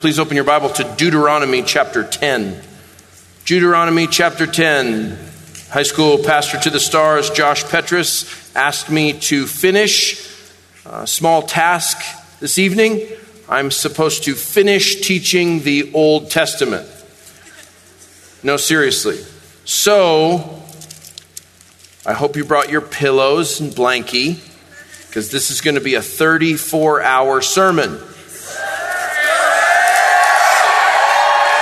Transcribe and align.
Please 0.00 0.20
open 0.20 0.36
your 0.36 0.44
Bible 0.44 0.68
to 0.68 0.84
Deuteronomy 0.96 1.60
chapter 1.60 2.04
10. 2.04 2.62
Deuteronomy 3.44 4.06
chapter 4.06 4.46
10. 4.46 5.18
High 5.70 5.82
school 5.82 6.18
pastor 6.18 6.56
to 6.56 6.70
the 6.70 6.78
stars, 6.78 7.30
Josh 7.30 7.64
Petrus, 7.64 8.54
asked 8.54 8.90
me 8.90 9.14
to 9.14 9.48
finish 9.48 10.24
a 10.86 11.04
small 11.04 11.42
task 11.42 11.98
this 12.38 12.60
evening. 12.60 13.08
I'm 13.48 13.72
supposed 13.72 14.22
to 14.26 14.36
finish 14.36 15.00
teaching 15.00 15.62
the 15.64 15.92
Old 15.92 16.30
Testament. 16.30 16.88
No, 18.44 18.56
seriously. 18.56 19.18
So, 19.64 20.62
I 22.06 22.12
hope 22.12 22.36
you 22.36 22.44
brought 22.44 22.70
your 22.70 22.82
pillows 22.82 23.60
and 23.60 23.72
blankie 23.72 24.38
because 25.08 25.32
this 25.32 25.50
is 25.50 25.60
going 25.60 25.74
to 25.74 25.80
be 25.80 25.96
a 25.96 26.02
34 26.02 27.02
hour 27.02 27.40
sermon. 27.40 28.00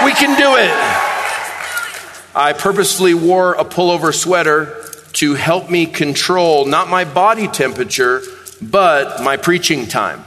We 0.05 0.13
can 0.13 0.39
do 0.39 0.57
it. 0.57 0.71
I 2.35 2.53
purposefully 2.53 3.15
wore 3.15 3.55
a 3.55 3.65
pullover 3.65 4.15
sweater 4.15 4.85
to 5.15 5.35
help 5.35 5.71
me 5.71 5.87
control 5.87 6.67
not 6.67 6.89
my 6.91 7.05
body 7.05 7.49
temperature, 7.49 8.21
but 8.61 9.23
my 9.23 9.39
preaching 9.39 9.87
time. 9.87 10.23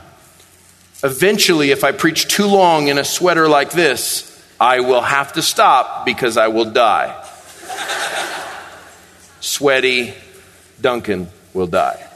Eventually, 1.03 1.69
if 1.69 1.83
I 1.83 1.91
preach 1.91 2.27
too 2.27 2.47
long 2.47 2.87
in 2.87 2.97
a 2.97 3.03
sweater 3.03 3.47
like 3.47 3.71
this, 3.71 4.25
I 4.59 4.79
will 4.79 5.01
have 5.01 5.33
to 5.33 5.43
stop 5.43 6.05
because 6.05 6.35
I 6.35 6.47
will 6.47 6.71
die. 6.71 7.15
Sweaty 9.39 10.15
Duncan 10.81 11.29
will 11.53 11.67
die. 11.67 12.08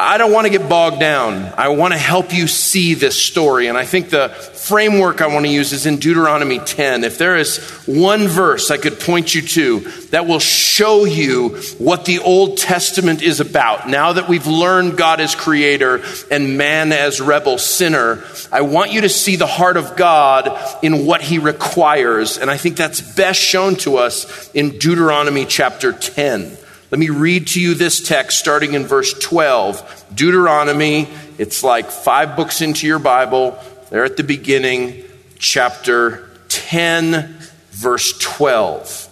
I 0.00 0.16
don't 0.16 0.32
want 0.32 0.46
to 0.46 0.50
get 0.56 0.68
bogged 0.68 1.00
down. 1.00 1.52
I 1.56 1.70
want 1.70 1.92
to 1.92 1.98
help 1.98 2.32
you 2.32 2.46
see 2.46 2.94
this 2.94 3.20
story. 3.20 3.66
And 3.66 3.76
I 3.76 3.84
think 3.84 4.10
the 4.10 4.28
framework 4.28 5.20
I 5.20 5.26
want 5.26 5.44
to 5.44 5.50
use 5.50 5.72
is 5.72 5.86
in 5.86 5.96
Deuteronomy 5.96 6.60
10. 6.60 7.02
If 7.02 7.18
there 7.18 7.36
is 7.36 7.58
one 7.84 8.28
verse 8.28 8.70
I 8.70 8.76
could 8.76 9.00
point 9.00 9.34
you 9.34 9.42
to 9.42 9.80
that 10.10 10.28
will 10.28 10.38
show 10.38 11.04
you 11.04 11.56
what 11.78 12.04
the 12.04 12.20
Old 12.20 12.58
Testament 12.58 13.22
is 13.22 13.40
about, 13.40 13.88
now 13.88 14.12
that 14.12 14.28
we've 14.28 14.46
learned 14.46 14.96
God 14.96 15.18
as 15.18 15.34
creator 15.34 16.00
and 16.30 16.56
man 16.56 16.92
as 16.92 17.20
rebel 17.20 17.58
sinner, 17.58 18.22
I 18.52 18.60
want 18.60 18.92
you 18.92 19.00
to 19.00 19.08
see 19.08 19.34
the 19.34 19.48
heart 19.48 19.76
of 19.76 19.96
God 19.96 20.56
in 20.80 21.06
what 21.06 21.22
he 21.22 21.40
requires. 21.40 22.38
And 22.38 22.52
I 22.52 22.56
think 22.56 22.76
that's 22.76 23.00
best 23.00 23.40
shown 23.40 23.74
to 23.76 23.96
us 23.96 24.48
in 24.54 24.78
Deuteronomy 24.78 25.44
chapter 25.44 25.92
10. 25.92 26.56
Let 26.90 26.98
me 26.98 27.10
read 27.10 27.48
to 27.48 27.60
you 27.60 27.74
this 27.74 28.00
text 28.00 28.38
starting 28.38 28.74
in 28.74 28.86
verse 28.86 29.12
12. 29.12 30.06
Deuteronomy, 30.14 31.08
it's 31.36 31.62
like 31.62 31.90
five 31.90 32.34
books 32.34 32.62
into 32.62 32.86
your 32.86 32.98
Bible. 32.98 33.58
There 33.90 34.04
at 34.04 34.16
the 34.16 34.22
beginning, 34.22 35.04
chapter 35.38 36.30
10, 36.48 37.36
verse 37.72 38.16
12. 38.18 39.04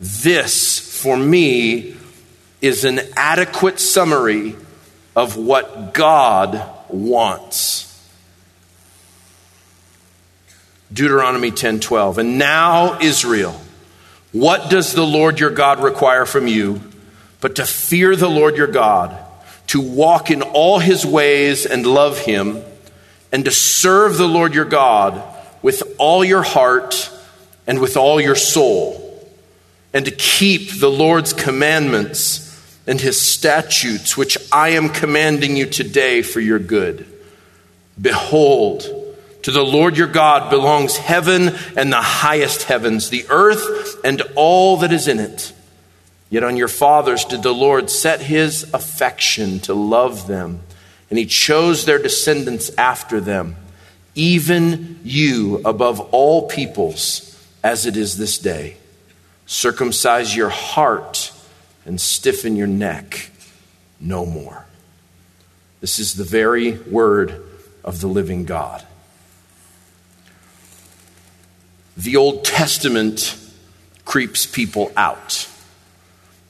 This, 0.00 1.02
for 1.02 1.16
me, 1.16 1.96
is 2.62 2.84
an 2.84 3.00
adequate 3.16 3.78
summary 3.78 4.56
of 5.14 5.36
what 5.36 5.92
God 5.92 6.62
wants. 6.88 7.84
Deuteronomy 10.90 11.50
10:12 11.50 12.16
And 12.16 12.38
now 12.38 12.98
Israel 13.00 13.60
what 14.32 14.70
does 14.70 14.94
the 14.94 15.06
Lord 15.06 15.40
your 15.40 15.50
God 15.50 15.82
require 15.82 16.26
from 16.26 16.46
you 16.46 16.80
but 17.40 17.56
to 17.56 17.66
fear 17.66 18.16
the 18.16 18.28
Lord 18.28 18.56
your 18.56 18.66
God, 18.66 19.16
to 19.68 19.80
walk 19.80 20.30
in 20.30 20.42
all 20.42 20.78
his 20.78 21.04
ways 21.04 21.66
and 21.66 21.86
love 21.86 22.18
him, 22.18 22.62
and 23.30 23.44
to 23.44 23.50
serve 23.50 24.16
the 24.16 24.26
Lord 24.26 24.54
your 24.54 24.64
God 24.64 25.22
with 25.62 25.82
all 25.98 26.24
your 26.24 26.42
heart 26.42 27.10
and 27.66 27.80
with 27.80 27.96
all 27.96 28.20
your 28.20 28.34
soul, 28.34 29.28
and 29.92 30.04
to 30.04 30.10
keep 30.10 30.80
the 30.80 30.90
Lord's 30.90 31.32
commandments 31.32 32.44
and 32.86 33.00
his 33.00 33.20
statutes, 33.20 34.16
which 34.16 34.38
I 34.50 34.70
am 34.70 34.88
commanding 34.88 35.56
you 35.56 35.66
today 35.66 36.22
for 36.22 36.40
your 36.40 36.58
good. 36.58 37.06
Behold, 38.00 38.82
to 39.42 39.50
the 39.50 39.64
Lord 39.64 39.96
your 39.96 40.08
God 40.08 40.50
belongs 40.50 40.96
heaven 40.96 41.54
and 41.76 41.92
the 41.92 42.02
highest 42.02 42.62
heavens, 42.64 43.10
the 43.10 43.26
earth 43.28 44.00
and 44.04 44.22
all 44.34 44.78
that 44.78 44.92
is 44.92 45.06
in 45.06 45.20
it. 45.20 45.52
Yet 46.30 46.44
on 46.44 46.56
your 46.56 46.68
fathers 46.68 47.24
did 47.24 47.42
the 47.42 47.54
Lord 47.54 47.88
set 47.88 48.20
his 48.20 48.64
affection 48.74 49.60
to 49.60 49.74
love 49.74 50.26
them, 50.26 50.60
and 51.08 51.18
he 51.18 51.24
chose 51.24 51.84
their 51.84 51.98
descendants 51.98 52.70
after 52.76 53.20
them, 53.20 53.56
even 54.14 55.00
you 55.04 55.62
above 55.64 56.00
all 56.12 56.48
peoples, 56.48 57.24
as 57.64 57.86
it 57.86 57.96
is 57.96 58.18
this 58.18 58.36
day. 58.38 58.76
Circumcise 59.46 60.36
your 60.36 60.50
heart 60.50 61.32
and 61.86 61.98
stiffen 61.98 62.56
your 62.56 62.66
neck 62.66 63.30
no 63.98 64.26
more. 64.26 64.66
This 65.80 65.98
is 65.98 66.14
the 66.14 66.24
very 66.24 66.72
word 66.72 67.42
of 67.82 68.00
the 68.02 68.06
living 68.06 68.44
God. 68.44 68.84
The 71.96 72.16
Old 72.16 72.44
Testament 72.44 73.36
creeps 74.04 74.44
people 74.44 74.92
out 74.96 75.48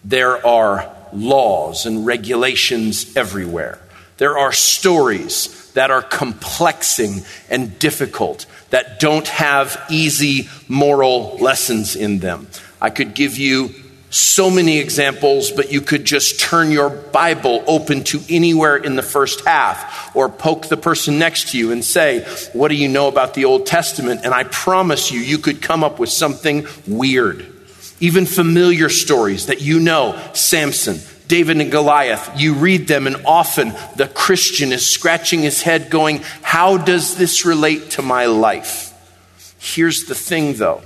there 0.04 0.44
are 0.46 0.90
laws 1.12 1.86
and 1.86 2.06
regulations 2.06 3.16
everywhere. 3.16 3.78
There 4.18 4.36
are 4.36 4.52
stories 4.52 5.70
that 5.72 5.90
are 5.90 6.02
complexing 6.02 7.22
and 7.48 7.78
difficult, 7.78 8.46
that 8.70 9.00
don't 9.00 9.28
have 9.28 9.80
easy 9.90 10.48
moral 10.66 11.36
lessons 11.38 11.94
in 11.94 12.18
them. 12.18 12.48
I 12.80 12.90
could 12.90 13.14
give 13.14 13.38
you 13.38 13.70
so 14.10 14.50
many 14.50 14.78
examples, 14.78 15.50
but 15.50 15.70
you 15.70 15.80
could 15.80 16.04
just 16.04 16.40
turn 16.40 16.72
your 16.72 16.88
Bible 16.88 17.62
open 17.66 18.04
to 18.04 18.20
anywhere 18.30 18.76
in 18.76 18.96
the 18.96 19.02
first 19.02 19.44
half 19.44 20.16
or 20.16 20.28
poke 20.28 20.66
the 20.66 20.78
person 20.78 21.18
next 21.18 21.50
to 21.50 21.58
you 21.58 21.70
and 21.70 21.84
say, 21.84 22.26
What 22.54 22.68
do 22.68 22.74
you 22.74 22.88
know 22.88 23.08
about 23.08 23.34
the 23.34 23.44
Old 23.44 23.66
Testament? 23.66 24.22
And 24.24 24.32
I 24.32 24.44
promise 24.44 25.12
you, 25.12 25.20
you 25.20 25.38
could 25.38 25.60
come 25.60 25.84
up 25.84 25.98
with 25.98 26.08
something 26.08 26.66
weird 26.86 27.57
even 28.00 28.26
familiar 28.26 28.88
stories 28.88 29.46
that 29.46 29.60
you 29.60 29.80
know 29.80 30.20
Samson, 30.32 30.98
David 31.26 31.60
and 31.60 31.70
Goliath, 31.70 32.30
you 32.40 32.54
read 32.54 32.88
them, 32.88 33.06
and 33.06 33.16
often 33.26 33.74
the 33.96 34.08
Christian 34.08 34.72
is 34.72 34.86
scratching 34.86 35.40
his 35.40 35.62
head, 35.62 35.90
going, 35.90 36.22
How 36.42 36.78
does 36.78 37.16
this 37.16 37.44
relate 37.44 37.90
to 37.92 38.02
my 38.02 38.26
life? 38.26 38.94
Here's 39.58 40.04
the 40.04 40.14
thing, 40.14 40.54
though 40.54 40.82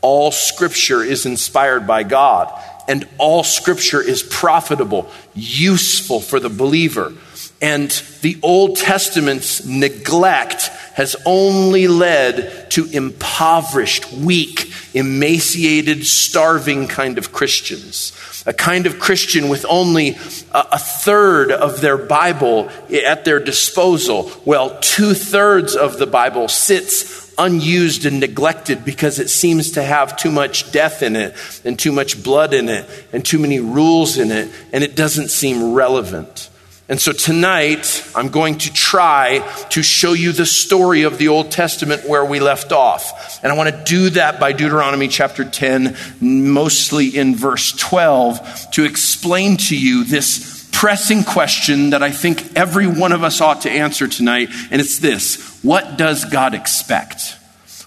all 0.00 0.30
scripture 0.30 1.02
is 1.02 1.26
inspired 1.26 1.86
by 1.86 2.04
God, 2.04 2.52
and 2.86 3.08
all 3.18 3.42
scripture 3.42 4.00
is 4.00 4.22
profitable, 4.22 5.10
useful 5.34 6.20
for 6.20 6.38
the 6.38 6.48
believer. 6.48 7.12
And 7.60 7.90
the 8.20 8.38
Old 8.42 8.76
Testament's 8.76 9.64
neglect 9.64 10.68
has 10.94 11.16
only 11.24 11.88
led 11.88 12.70
to 12.70 12.86
impoverished, 12.86 14.12
weak, 14.12 14.72
emaciated, 14.94 16.06
starving 16.06 16.86
kind 16.86 17.18
of 17.18 17.32
Christians. 17.32 18.42
A 18.46 18.52
kind 18.52 18.86
of 18.86 18.98
Christian 18.98 19.48
with 19.48 19.64
only 19.68 20.16
a, 20.52 20.78
third 20.78 21.50
of 21.50 21.80
their 21.80 21.96
Bible 21.96 22.70
at 22.90 23.24
their 23.24 23.40
disposal. 23.40 24.30
Well, 24.44 24.78
two 24.80 25.14
thirds 25.14 25.76
of 25.76 25.98
the 25.98 26.06
Bible 26.06 26.48
sits 26.48 27.34
unused 27.38 28.06
and 28.06 28.20
neglected 28.20 28.84
because 28.84 29.18
it 29.18 29.28
seems 29.28 29.72
to 29.72 29.82
have 29.82 30.16
too 30.16 30.30
much 30.30 30.72
death 30.72 31.02
in 31.02 31.16
it 31.16 31.34
and 31.64 31.78
too 31.78 31.92
much 31.92 32.22
blood 32.22 32.54
in 32.54 32.68
it 32.68 32.88
and 33.12 33.24
too 33.24 33.38
many 33.38 33.60
rules 33.60 34.18
in 34.18 34.30
it, 34.30 34.50
and 34.72 34.84
it 34.84 34.94
doesn't 34.94 35.28
seem 35.28 35.74
relevant. 35.74 36.50
And 36.88 37.00
so 37.00 37.10
tonight, 37.10 38.08
I'm 38.14 38.28
going 38.28 38.58
to 38.58 38.72
try 38.72 39.40
to 39.70 39.82
show 39.82 40.12
you 40.12 40.30
the 40.30 40.46
story 40.46 41.02
of 41.02 41.18
the 41.18 41.26
Old 41.26 41.50
Testament 41.50 42.08
where 42.08 42.24
we 42.24 42.38
left 42.38 42.70
off. 42.70 43.42
And 43.42 43.52
I 43.52 43.56
want 43.56 43.74
to 43.74 43.84
do 43.84 44.10
that 44.10 44.38
by 44.38 44.52
Deuteronomy 44.52 45.08
chapter 45.08 45.44
10, 45.44 45.96
mostly 46.20 47.08
in 47.08 47.34
verse 47.34 47.72
12, 47.72 48.70
to 48.72 48.84
explain 48.84 49.56
to 49.56 49.76
you 49.76 50.04
this 50.04 50.68
pressing 50.70 51.24
question 51.24 51.90
that 51.90 52.04
I 52.04 52.12
think 52.12 52.54
every 52.54 52.86
one 52.86 53.10
of 53.10 53.24
us 53.24 53.40
ought 53.40 53.62
to 53.62 53.70
answer 53.70 54.06
tonight. 54.06 54.50
And 54.70 54.80
it's 54.80 55.00
this 55.00 55.58
What 55.64 55.98
does 55.98 56.24
God 56.24 56.54
expect? 56.54 57.36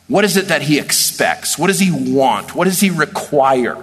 What 0.10 0.26
is 0.26 0.36
it 0.36 0.50
that 0.50 0.64
He 0.64 0.78
expects? 0.78 1.58
What 1.58 1.68
does 1.68 1.80
He 1.80 2.14
want? 2.14 2.54
What 2.54 2.66
does 2.66 2.82
He 2.82 2.90
require? 2.90 3.76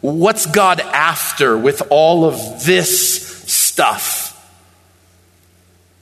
What's 0.00 0.46
God 0.46 0.80
after 0.80 1.56
with 1.56 1.80
all 1.90 2.24
of 2.24 2.64
this 2.64 3.46
stuff? 3.46 4.27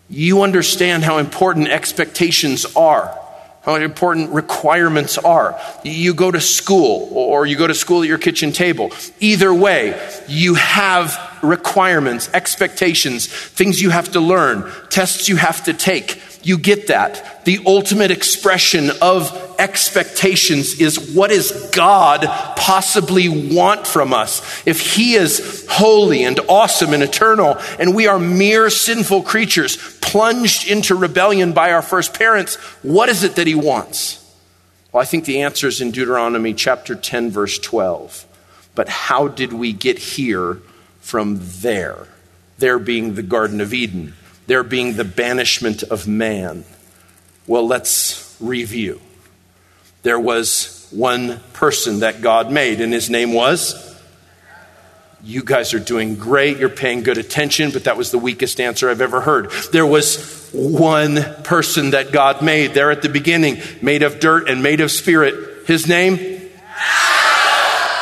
You 0.08 0.42
understand 0.42 1.04
how 1.04 1.18
important 1.18 1.68
expectations 1.68 2.64
are, 2.76 3.18
how 3.62 3.74
important 3.74 4.30
requirements 4.30 5.18
are. 5.18 5.60
You 5.82 6.14
go 6.14 6.30
to 6.30 6.40
school 6.40 7.08
or 7.12 7.46
you 7.46 7.56
go 7.56 7.66
to 7.66 7.74
school 7.74 8.02
at 8.02 8.08
your 8.08 8.18
kitchen 8.18 8.52
table. 8.52 8.92
Either 9.18 9.52
way, 9.52 10.00
you 10.28 10.54
have 10.54 11.18
requirements, 11.42 12.30
expectations, 12.32 13.26
things 13.26 13.82
you 13.82 13.90
have 13.90 14.12
to 14.12 14.20
learn, 14.20 14.70
tests 14.90 15.28
you 15.28 15.36
have 15.36 15.64
to 15.64 15.72
take. 15.74 16.22
You 16.46 16.58
get 16.58 16.86
that. 16.86 17.44
The 17.44 17.58
ultimate 17.66 18.12
expression 18.12 18.92
of 19.02 19.56
expectations 19.58 20.80
is 20.80 21.12
what 21.12 21.30
does 21.30 21.70
God 21.72 22.24
possibly 22.56 23.28
want 23.28 23.84
from 23.84 24.12
us? 24.12 24.64
If 24.64 24.94
He 24.94 25.14
is 25.14 25.66
holy 25.68 26.22
and 26.22 26.38
awesome 26.48 26.94
and 26.94 27.02
eternal, 27.02 27.58
and 27.80 27.96
we 27.96 28.06
are 28.06 28.20
mere 28.20 28.70
sinful 28.70 29.24
creatures 29.24 29.76
plunged 30.00 30.70
into 30.70 30.94
rebellion 30.94 31.52
by 31.52 31.72
our 31.72 31.82
first 31.82 32.14
parents, 32.14 32.54
what 32.84 33.08
is 33.08 33.24
it 33.24 33.34
that 33.34 33.48
He 33.48 33.56
wants? 33.56 34.24
Well, 34.92 35.02
I 35.02 35.04
think 35.04 35.24
the 35.24 35.42
answer 35.42 35.66
is 35.66 35.80
in 35.80 35.90
Deuteronomy 35.90 36.54
chapter 36.54 36.94
10, 36.94 37.28
verse 37.32 37.58
12. 37.58 38.24
But 38.76 38.88
how 38.88 39.26
did 39.26 39.52
we 39.52 39.72
get 39.72 39.98
here 39.98 40.62
from 41.00 41.40
there? 41.40 42.06
There 42.58 42.78
being 42.78 43.16
the 43.16 43.24
Garden 43.24 43.60
of 43.60 43.74
Eden, 43.74 44.14
there 44.46 44.62
being 44.62 44.96
the 44.96 45.04
banishment 45.04 45.82
of 45.82 46.06
man. 46.06 46.64
Well, 47.46 47.66
let's 47.66 48.36
review. 48.40 49.00
There 50.02 50.20
was 50.20 50.88
one 50.90 51.40
person 51.52 52.00
that 52.00 52.20
God 52.20 52.50
made, 52.50 52.80
and 52.80 52.92
his 52.92 53.10
name 53.10 53.32
was. 53.32 53.82
You 55.22 55.42
guys 55.42 55.74
are 55.74 55.80
doing 55.80 56.14
great. 56.14 56.58
You're 56.58 56.68
paying 56.68 57.02
good 57.02 57.18
attention, 57.18 57.72
but 57.72 57.84
that 57.84 57.96
was 57.96 58.12
the 58.12 58.18
weakest 58.18 58.60
answer 58.60 58.88
I've 58.88 59.00
ever 59.00 59.20
heard. 59.20 59.50
There 59.72 59.86
was 59.86 60.50
one 60.52 61.16
person 61.42 61.90
that 61.90 62.12
God 62.12 62.42
made 62.42 62.74
there 62.74 62.92
at 62.92 63.02
the 63.02 63.08
beginning, 63.08 63.60
made 63.82 64.04
of 64.04 64.20
dirt 64.20 64.48
and 64.48 64.62
made 64.62 64.80
of 64.80 64.92
spirit. 64.92 65.66
His 65.66 65.88
name? 65.88 66.16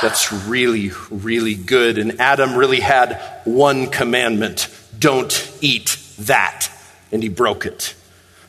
That's 0.02 0.31
really, 0.31 0.90
really 1.08 1.55
good. 1.55 1.97
And 1.97 2.20
Adam 2.20 2.56
really 2.56 2.81
had 2.81 3.23
one 3.44 3.87
commandment 3.87 4.69
don't 4.99 5.56
eat 5.62 5.99
that. 6.19 6.70
And 7.12 7.22
he 7.22 7.28
broke 7.28 7.66
it. 7.66 7.94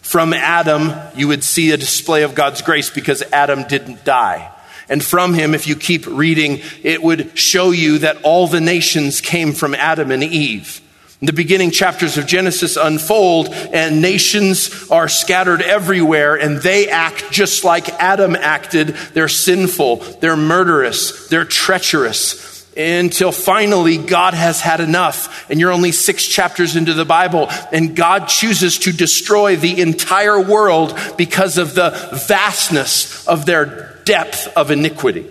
From 0.01 0.33
Adam, 0.33 0.93
you 1.15 1.27
would 1.27 1.43
see 1.43 1.71
a 1.71 1.77
display 1.77 2.23
of 2.23 2.35
God's 2.35 2.61
grace 2.61 2.89
because 2.89 3.23
Adam 3.33 3.63
didn't 3.67 4.05
die. 4.05 4.51
And 4.87 5.03
from 5.03 5.33
him, 5.33 5.55
if 5.55 5.67
you 5.67 5.75
keep 5.75 6.05
reading, 6.05 6.61
it 6.83 7.01
would 7.01 7.37
show 7.37 7.71
you 7.71 7.99
that 7.99 8.21
all 8.23 8.47
the 8.47 8.61
nations 8.61 9.19
came 9.19 9.53
from 9.53 9.73
Adam 9.73 10.11
and 10.11 10.23
Eve. 10.23 10.81
The 11.21 11.33
beginning 11.33 11.71
chapters 11.71 12.17
of 12.17 12.27
Genesis 12.27 12.77
unfold, 12.77 13.49
and 13.49 14.01
nations 14.01 14.91
are 14.91 15.07
scattered 15.07 15.61
everywhere, 15.61 16.35
and 16.35 16.57
they 16.57 16.89
act 16.89 17.31
just 17.31 17.63
like 17.63 17.89
Adam 17.89 18.35
acted. 18.35 18.89
They're 18.89 19.27
sinful, 19.27 19.97
they're 20.19 20.37
murderous, 20.37 21.29
they're 21.29 21.45
treacherous. 21.45 22.54
Until 22.77 23.31
finally, 23.31 23.97
God 23.97 24.33
has 24.33 24.59
had 24.59 24.81
enough, 24.81 25.49
and 25.49 25.59
you're 25.61 25.71
only 25.71 25.93
six 25.93 26.25
chapters 26.25 26.75
into 26.75 26.93
the 26.93 27.05
Bible, 27.05 27.47
and 27.71 27.95
God 27.95 28.27
chooses 28.27 28.79
to 28.79 28.91
destroy 28.91 29.55
the 29.55 29.79
entire 29.79 30.41
world 30.41 30.97
because 31.17 31.57
of 31.57 31.73
the 31.73 31.91
vastness 32.27 33.25
of 33.27 33.45
their 33.45 34.01
depth 34.03 34.49
of 34.57 34.71
iniquity. 34.71 35.25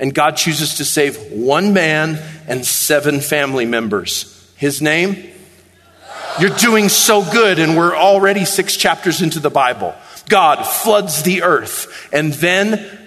And 0.00 0.14
God 0.14 0.36
chooses 0.36 0.76
to 0.76 0.84
save 0.86 1.16
one 1.30 1.74
man 1.74 2.18
and 2.48 2.64
seven 2.64 3.20
family 3.20 3.66
members. 3.66 4.50
His 4.56 4.80
name? 4.80 5.30
You're 6.40 6.56
doing 6.56 6.88
so 6.88 7.22
good, 7.22 7.58
and 7.58 7.76
we're 7.76 7.94
already 7.94 8.46
six 8.46 8.76
chapters 8.76 9.20
into 9.20 9.40
the 9.40 9.50
Bible. 9.50 9.94
God 10.28 10.62
floods 10.64 11.22
the 11.22 11.42
earth, 11.42 12.08
and 12.12 12.32
then 12.32 13.01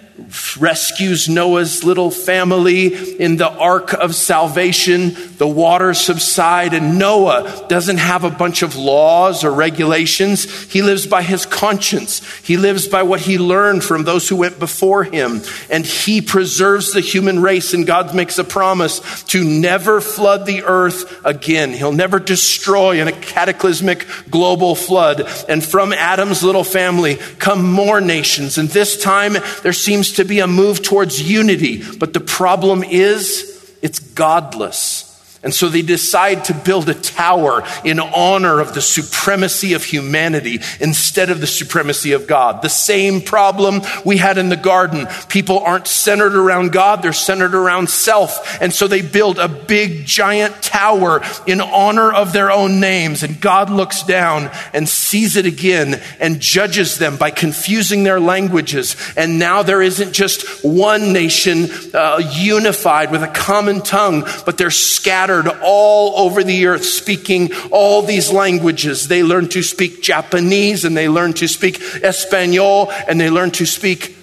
rescues 0.59 1.27
Noah's 1.27 1.83
little 1.83 2.09
family 2.09 3.15
in 3.17 3.35
the 3.35 3.50
ark 3.50 3.94
of 3.94 4.15
salvation. 4.15 5.15
The 5.38 5.47
waters 5.47 6.00
subside, 6.00 6.73
and 6.73 6.97
Noah 6.97 7.65
doesn't 7.67 7.97
have 7.97 8.23
a 8.23 8.29
bunch 8.29 8.62
of 8.62 8.77
laws 8.77 9.44
or 9.44 9.51
regulations. 9.51 10.45
He 10.71 10.81
lives 10.81 11.06
by 11.06 11.21
his 11.21 11.45
conscience. 11.45 12.21
He 12.39 12.56
lives 12.56 12.88
by 12.88 13.03
what 13.03 13.19
he 13.19 13.38
learned 13.38 13.83
from 13.83 14.03
those 14.03 14.29
who 14.29 14.38
went 14.38 14.57
before 14.57 15.03
him, 15.03 15.41
and 15.69 15.85
he 15.85 16.21
preserves 16.21 16.94
the 16.94 17.01
human 17.01 17.41
race. 17.41 17.73
And 17.73 17.85
God 17.85 18.15
makes 18.15 18.38
a 18.38 18.44
promise 18.44 19.23
to 19.23 19.44
never 19.44 20.00
flood 20.00 20.45
the 20.45 20.63
earth 20.63 21.25
again. 21.25 21.71
He'll 21.71 21.91
never 21.91 22.19
destroy 22.19 23.01
in 23.01 23.07
a 23.07 23.12
cataclysmic 23.12 24.06
global 24.29 24.75
flood. 24.75 25.27
And 25.50 25.63
from 25.63 25.91
Adam's 25.91 26.44
little 26.44 26.63
family 26.63 27.15
come 27.39 27.69
more 27.69 28.00
nations. 28.00 28.57
And 28.57 28.69
this 28.69 29.01
time 29.01 29.35
there 29.63 29.73
seems 29.73 30.04
seems 30.05 30.17
to 30.17 30.25
be 30.25 30.39
a 30.39 30.47
move 30.47 30.81
towards 30.83 31.21
unity, 31.21 31.83
but 31.97 32.13
the 32.13 32.19
problem 32.19 32.83
is 32.83 33.75
it's 33.81 33.99
godless. 33.99 35.04
And 35.45 35.53
so 35.53 35.69
they 35.69 35.83
decide 35.83 36.45
to 36.45 36.56
build 36.56 36.89
a 36.89 36.95
tower 36.95 37.63
in 37.83 38.00
honor 38.00 38.59
of 38.59 38.74
the 38.74 38.81
supremacy 38.81 39.74
of 39.74 39.83
humanity 39.83 40.59
instead 40.80 41.30
of 41.30 41.39
the 41.39 41.45
supremacy 41.45 42.13
of 42.13 42.25
God. 42.25 42.63
The 42.63 42.69
same 42.69 43.21
problem 43.21 43.81
we 44.03 44.18
had 44.18 44.39
in 44.39 44.50
the 44.50 44.57
garden. 44.57 45.07
People 45.30 45.59
aren't 45.59 45.86
centered 45.86 46.33
around 46.33 46.71
God, 46.71 47.03
they're 47.03 47.13
centered 47.13 47.53
around 47.53 47.92
self. 47.92 48.59
And 48.59 48.74
so 48.74 48.88
they 48.88 49.03
build 49.03 49.38
a 49.38 49.47
big 49.47 50.07
giant 50.07 50.63
tower 50.63 51.21
in 51.45 51.62
honor 51.62 52.12
of 52.12 52.33
their 52.33 52.51
own 52.51 52.80
names. 52.80 53.21
And 53.21 53.39
God 53.39 53.69
looks 53.69 54.01
down 54.01 54.50
and 54.74 54.89
sees 54.89 55.36
it 55.36 55.45
again 55.45 56.01
and 56.19 56.39
judges 56.39 56.98
them 56.98 57.18
by 57.18 57.30
confusing 57.30 58.03
their 58.03 58.19
languages. 58.19 58.95
And 59.15 59.38
now 59.38 59.62
there 59.62 59.83
isn't 59.83 60.13
just 60.13 60.65
one 60.65 61.13
nation 61.13 61.68
uh, 61.94 62.19
unified 62.33 63.12
with 63.12 63.21
a 63.21 63.27
common 63.27 63.81
tongue, 63.81 64.27
but 64.44 64.57
they're 64.57 64.71
scattered 64.71 65.34
scattered 65.35 65.59
all 65.61 66.17
over 66.19 66.43
the 66.43 66.67
earth 66.67 66.85
speaking 66.85 67.51
all 67.71 68.01
these 68.01 68.31
languages. 68.31 69.07
They 69.07 69.23
learn 69.23 69.49
to 69.49 69.63
speak 69.63 70.01
Japanese 70.01 70.85
and 70.85 70.95
they 70.95 71.09
learn 71.09 71.33
to 71.33 71.47
speak 71.47 71.81
Espanol 72.03 72.91
and 73.07 73.19
they 73.19 73.29
learn 73.29 73.51
to 73.51 73.65
speak 73.65 74.14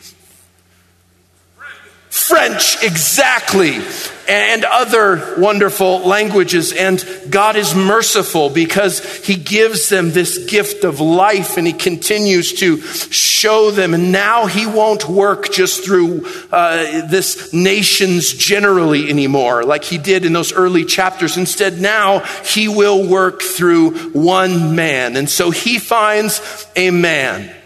French, 2.13 2.77
exactly, 2.83 3.81
and 4.29 4.67
other 4.67 5.35
wonderful 5.39 6.01
languages. 6.01 6.71
And 6.75 7.03
God 7.31 7.57
is 7.57 7.75
merciful 7.75 8.51
because 8.51 9.03
He 9.25 9.35
gives 9.35 9.89
them 9.89 10.11
this 10.11 10.45
gift 10.45 10.85
of 10.85 11.01
life 11.01 11.57
and 11.57 11.67
He 11.67 11.73
continues 11.73 12.53
to 12.61 12.83
show 12.83 13.71
them. 13.71 13.95
And 13.95 14.13
now 14.13 14.45
He 14.45 14.67
won't 14.67 15.09
work 15.09 15.53
just 15.53 15.87
through 15.87 16.27
uh, 16.53 17.07
this 17.09 17.55
nations 17.55 18.35
generally 18.35 19.09
anymore, 19.09 19.65
like 19.65 19.85
He 19.85 19.97
did 19.97 20.27
in 20.27 20.35
those 20.35 20.53
early 20.53 20.85
chapters. 20.85 21.39
Instead, 21.39 21.81
now 21.81 22.19
He 22.45 22.69
will 22.69 23.09
work 23.09 23.41
through 23.41 24.11
one 24.11 24.77
man. 24.77 25.17
And 25.17 25.31
so 25.31 25.51
He 25.51 25.79
finds 25.79 26.67
a 26.77 26.91
man, 26.91 27.57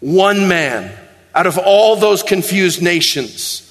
one 0.00 0.48
man, 0.48 0.98
out 1.34 1.46
of 1.46 1.58
all 1.58 1.96
those 1.96 2.22
confused 2.22 2.80
nations 2.80 3.64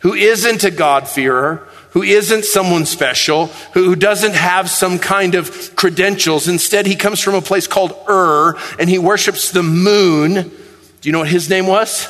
who 0.00 0.14
isn't 0.14 0.64
a 0.64 0.70
God-fearer, 0.70 1.68
who 1.90 2.02
isn't 2.02 2.44
someone 2.44 2.86
special, 2.86 3.46
who 3.74 3.96
doesn't 3.96 4.34
have 4.34 4.70
some 4.70 4.98
kind 4.98 5.34
of 5.34 5.74
credentials. 5.74 6.46
Instead, 6.46 6.86
he 6.86 6.94
comes 6.94 7.20
from 7.20 7.34
a 7.34 7.42
place 7.42 7.66
called 7.66 7.92
Ur 8.08 8.54
and 8.78 8.88
he 8.88 8.98
worships 8.98 9.50
the 9.50 9.62
moon. 9.62 10.34
Do 10.34 11.08
you 11.08 11.12
know 11.12 11.20
what 11.20 11.28
his 11.28 11.48
name 11.48 11.66
was? 11.66 12.06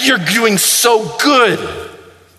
You're 0.00 0.18
doing 0.18 0.58
so 0.58 1.16
good. 1.18 1.90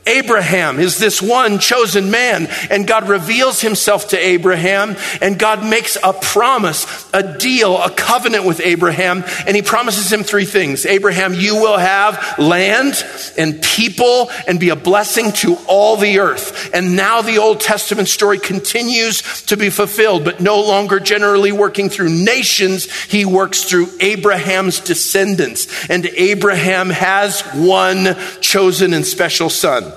Abraham 0.05 0.79
is 0.79 0.97
this 0.97 1.21
one 1.21 1.59
chosen 1.59 2.11
man, 2.11 2.47
and 2.69 2.85
God 2.85 3.07
reveals 3.07 3.61
himself 3.61 4.09
to 4.09 4.17
Abraham, 4.17 4.97
and 5.21 5.39
God 5.39 5.63
makes 5.63 5.97
a 6.03 6.11
promise, 6.11 7.09
a 7.13 7.37
deal, 7.37 7.81
a 7.81 7.89
covenant 7.89 8.45
with 8.45 8.59
Abraham, 8.59 9.23
and 9.47 9.55
he 9.55 9.61
promises 9.61 10.11
him 10.11 10.23
three 10.23 10.45
things 10.45 10.85
Abraham, 10.85 11.33
you 11.33 11.55
will 11.55 11.77
have 11.77 12.37
land 12.37 13.03
and 13.37 13.61
people 13.61 14.29
and 14.47 14.59
be 14.59 14.69
a 14.69 14.75
blessing 14.75 15.31
to 15.31 15.57
all 15.67 15.95
the 15.95 16.19
earth. 16.19 16.73
And 16.73 16.95
now 16.95 17.21
the 17.21 17.37
Old 17.37 17.61
Testament 17.61 18.09
story 18.09 18.39
continues 18.39 19.43
to 19.43 19.55
be 19.55 19.69
fulfilled, 19.69 20.25
but 20.25 20.41
no 20.41 20.61
longer 20.61 20.99
generally 20.99 21.51
working 21.51 21.89
through 21.89 22.09
nations, 22.09 22.91
he 23.05 23.25
works 23.25 23.63
through 23.63 23.87
Abraham's 23.99 24.79
descendants. 24.79 25.89
And 25.89 26.05
Abraham 26.05 26.89
has 26.89 27.41
one 27.53 28.17
chosen 28.41 28.93
and 28.93 29.05
special 29.05 29.49
son 29.49 29.92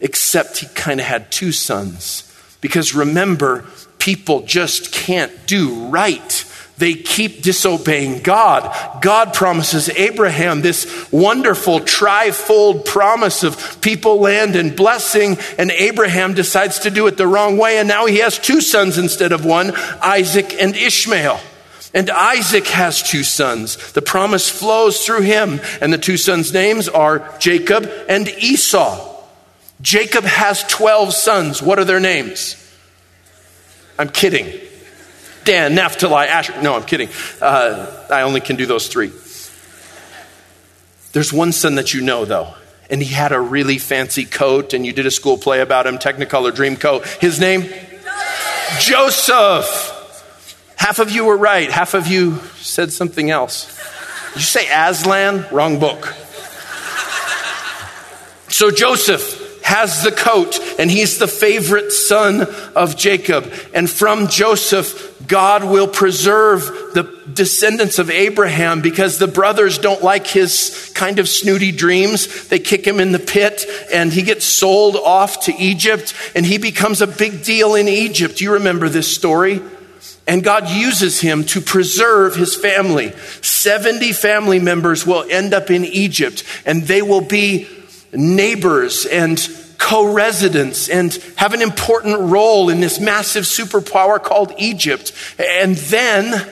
except 0.00 0.58
he 0.58 0.66
kind 0.68 1.00
of 1.00 1.06
had 1.06 1.30
two 1.30 1.52
sons. 1.52 2.26
Because 2.60 2.94
remember, 2.94 3.64
people 3.98 4.42
just 4.42 4.92
can't 4.92 5.32
do 5.46 5.86
right. 5.86 6.44
They 6.78 6.94
keep 6.94 7.42
disobeying 7.42 8.22
God. 8.22 9.02
God 9.02 9.34
promises 9.34 9.90
Abraham 9.90 10.62
this 10.62 11.12
wonderful 11.12 11.80
trifold 11.80 12.86
promise 12.86 13.44
of 13.44 13.82
people, 13.82 14.18
land, 14.18 14.56
and 14.56 14.74
blessing, 14.74 15.36
and 15.58 15.70
Abraham 15.70 16.32
decides 16.32 16.80
to 16.80 16.90
do 16.90 17.06
it 17.06 17.18
the 17.18 17.26
wrong 17.26 17.58
way, 17.58 17.76
and 17.76 17.86
now 17.86 18.06
he 18.06 18.18
has 18.18 18.38
two 18.38 18.62
sons 18.62 18.96
instead 18.96 19.32
of 19.32 19.44
one 19.44 19.72
Isaac 20.02 20.54
and 20.58 20.74
Ishmael. 20.74 21.38
And 21.92 22.08
Isaac 22.08 22.66
has 22.68 23.02
two 23.02 23.24
sons. 23.24 23.92
The 23.92 24.00
promise 24.00 24.48
flows 24.48 25.04
through 25.04 25.22
him, 25.22 25.60
and 25.82 25.92
the 25.92 25.98
two 25.98 26.16
sons' 26.16 26.54
names 26.54 26.88
are 26.88 27.30
Jacob 27.38 27.90
and 28.08 28.26
Esau. 28.26 29.09
Jacob 29.82 30.24
has 30.24 30.62
12 30.64 31.14
sons. 31.14 31.62
What 31.62 31.78
are 31.78 31.84
their 31.84 32.00
names? 32.00 32.56
I'm 33.98 34.08
kidding. 34.08 34.60
Dan, 35.44 35.74
Naphtali, 35.74 36.26
Asher. 36.26 36.60
No, 36.62 36.74
I'm 36.74 36.84
kidding. 36.84 37.08
Uh, 37.40 38.06
I 38.10 38.22
only 38.22 38.40
can 38.40 38.56
do 38.56 38.66
those 38.66 38.88
three. 38.88 39.10
There's 41.12 41.32
one 41.32 41.52
son 41.52 41.74
that 41.76 41.92
you 41.94 42.02
know, 42.02 42.24
though, 42.24 42.54
and 42.88 43.02
he 43.02 43.12
had 43.12 43.32
a 43.32 43.40
really 43.40 43.78
fancy 43.78 44.24
coat, 44.24 44.74
and 44.74 44.84
you 44.84 44.92
did 44.92 45.06
a 45.06 45.10
school 45.10 45.38
play 45.38 45.60
about 45.60 45.86
him, 45.86 45.98
Technicolor 45.98 46.54
Dream 46.54 46.76
Coat. 46.76 47.06
His 47.20 47.40
name? 47.40 47.62
Joseph. 48.80 49.96
Half 50.76 50.98
of 50.98 51.10
you 51.10 51.24
were 51.24 51.36
right, 51.36 51.70
half 51.70 51.94
of 51.94 52.06
you 52.06 52.36
said 52.56 52.92
something 52.92 53.30
else. 53.30 53.76
Did 54.32 54.36
you 54.36 54.46
say 54.46 54.68
Aslan? 54.70 55.46
Wrong 55.50 55.78
book. 55.78 56.14
So 58.48 58.70
Joseph 58.70 59.39
has 59.70 60.02
the 60.02 60.10
coat, 60.10 60.58
and 60.80 60.90
he's 60.90 61.18
the 61.18 61.28
favorite 61.28 61.92
son 61.92 62.44
of 62.74 62.96
Jacob. 62.96 63.52
And 63.72 63.88
from 63.88 64.26
Joseph, 64.26 65.16
God 65.28 65.62
will 65.62 65.86
preserve 65.86 66.62
the 66.92 67.04
descendants 67.32 68.00
of 68.00 68.10
Abraham 68.10 68.80
because 68.80 69.18
the 69.18 69.28
brothers 69.28 69.78
don't 69.78 70.02
like 70.02 70.26
his 70.26 70.90
kind 70.96 71.20
of 71.20 71.28
snooty 71.28 71.70
dreams. 71.70 72.48
They 72.48 72.58
kick 72.58 72.84
him 72.84 72.98
in 72.98 73.12
the 73.12 73.20
pit, 73.20 73.64
and 73.92 74.12
he 74.12 74.22
gets 74.22 74.44
sold 74.44 74.96
off 74.96 75.44
to 75.44 75.54
Egypt, 75.54 76.14
and 76.34 76.44
he 76.44 76.58
becomes 76.58 77.00
a 77.00 77.06
big 77.06 77.44
deal 77.44 77.76
in 77.76 77.86
Egypt. 77.86 78.40
You 78.40 78.54
remember 78.54 78.88
this 78.88 79.14
story? 79.14 79.62
And 80.26 80.42
God 80.42 80.68
uses 80.68 81.20
him 81.20 81.44
to 81.44 81.60
preserve 81.60 82.34
his 82.34 82.56
family. 82.56 83.12
70 83.40 84.14
family 84.14 84.58
members 84.58 85.06
will 85.06 85.24
end 85.30 85.54
up 85.54 85.70
in 85.70 85.84
Egypt, 85.84 86.42
and 86.66 86.82
they 86.82 87.02
will 87.02 87.20
be 87.20 87.68
neighbors 88.12 89.06
and 89.06 89.38
co 89.80 90.12
residents 90.12 90.88
and 90.88 91.12
have 91.36 91.54
an 91.54 91.62
important 91.62 92.20
role 92.20 92.68
in 92.68 92.80
this 92.80 93.00
massive 93.00 93.44
superpower 93.44 94.22
called 94.22 94.52
Egypt. 94.58 95.12
And 95.38 95.74
then 95.74 96.48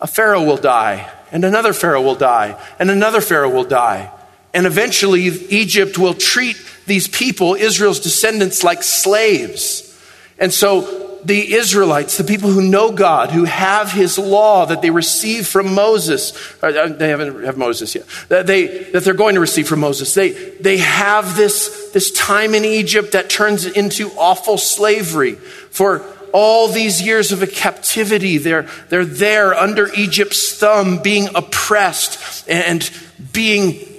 a 0.00 0.06
Pharaoh 0.06 0.44
will 0.44 0.58
die, 0.58 1.10
and 1.32 1.44
another 1.44 1.72
Pharaoh 1.72 2.02
will 2.02 2.14
die, 2.14 2.60
and 2.78 2.90
another 2.90 3.20
Pharaoh 3.20 3.50
will 3.50 3.64
die. 3.64 4.12
And 4.54 4.66
eventually, 4.66 5.22
Egypt 5.22 5.98
will 5.98 6.14
treat 6.14 6.56
these 6.86 7.08
people, 7.08 7.54
Israel's 7.54 8.00
descendants, 8.00 8.62
like 8.62 8.82
slaves. 8.82 9.86
And 10.38 10.52
so 10.52 11.09
the 11.24 11.54
Israelites, 11.54 12.16
the 12.16 12.24
people 12.24 12.50
who 12.50 12.62
know 12.62 12.92
God, 12.92 13.30
who 13.30 13.44
have 13.44 13.92
His 13.92 14.18
law 14.18 14.66
that 14.66 14.82
they 14.82 14.90
receive 14.90 15.46
from 15.46 15.74
Moses, 15.74 16.32
uh, 16.62 16.88
they 16.88 17.08
haven't 17.08 17.44
have 17.44 17.56
Moses 17.56 17.94
yet, 17.94 18.06
that, 18.28 18.46
they, 18.46 18.84
that 18.90 19.04
they're 19.04 19.14
going 19.14 19.34
to 19.34 19.40
receive 19.40 19.68
from 19.68 19.80
Moses, 19.80 20.14
they, 20.14 20.30
they 20.30 20.78
have 20.78 21.36
this, 21.36 21.90
this 21.92 22.10
time 22.12 22.54
in 22.54 22.64
Egypt 22.64 23.12
that 23.12 23.30
turns 23.30 23.66
into 23.66 24.10
awful 24.18 24.58
slavery. 24.58 25.34
For 25.34 26.04
all 26.32 26.68
these 26.68 27.02
years 27.02 27.32
of 27.32 27.42
a 27.42 27.46
captivity, 27.46 28.38
they're, 28.38 28.68
they're 28.88 29.04
there 29.04 29.54
under 29.54 29.92
Egypt's 29.94 30.56
thumb, 30.56 31.02
being 31.02 31.28
oppressed 31.34 32.48
and 32.48 32.88
being 33.32 33.89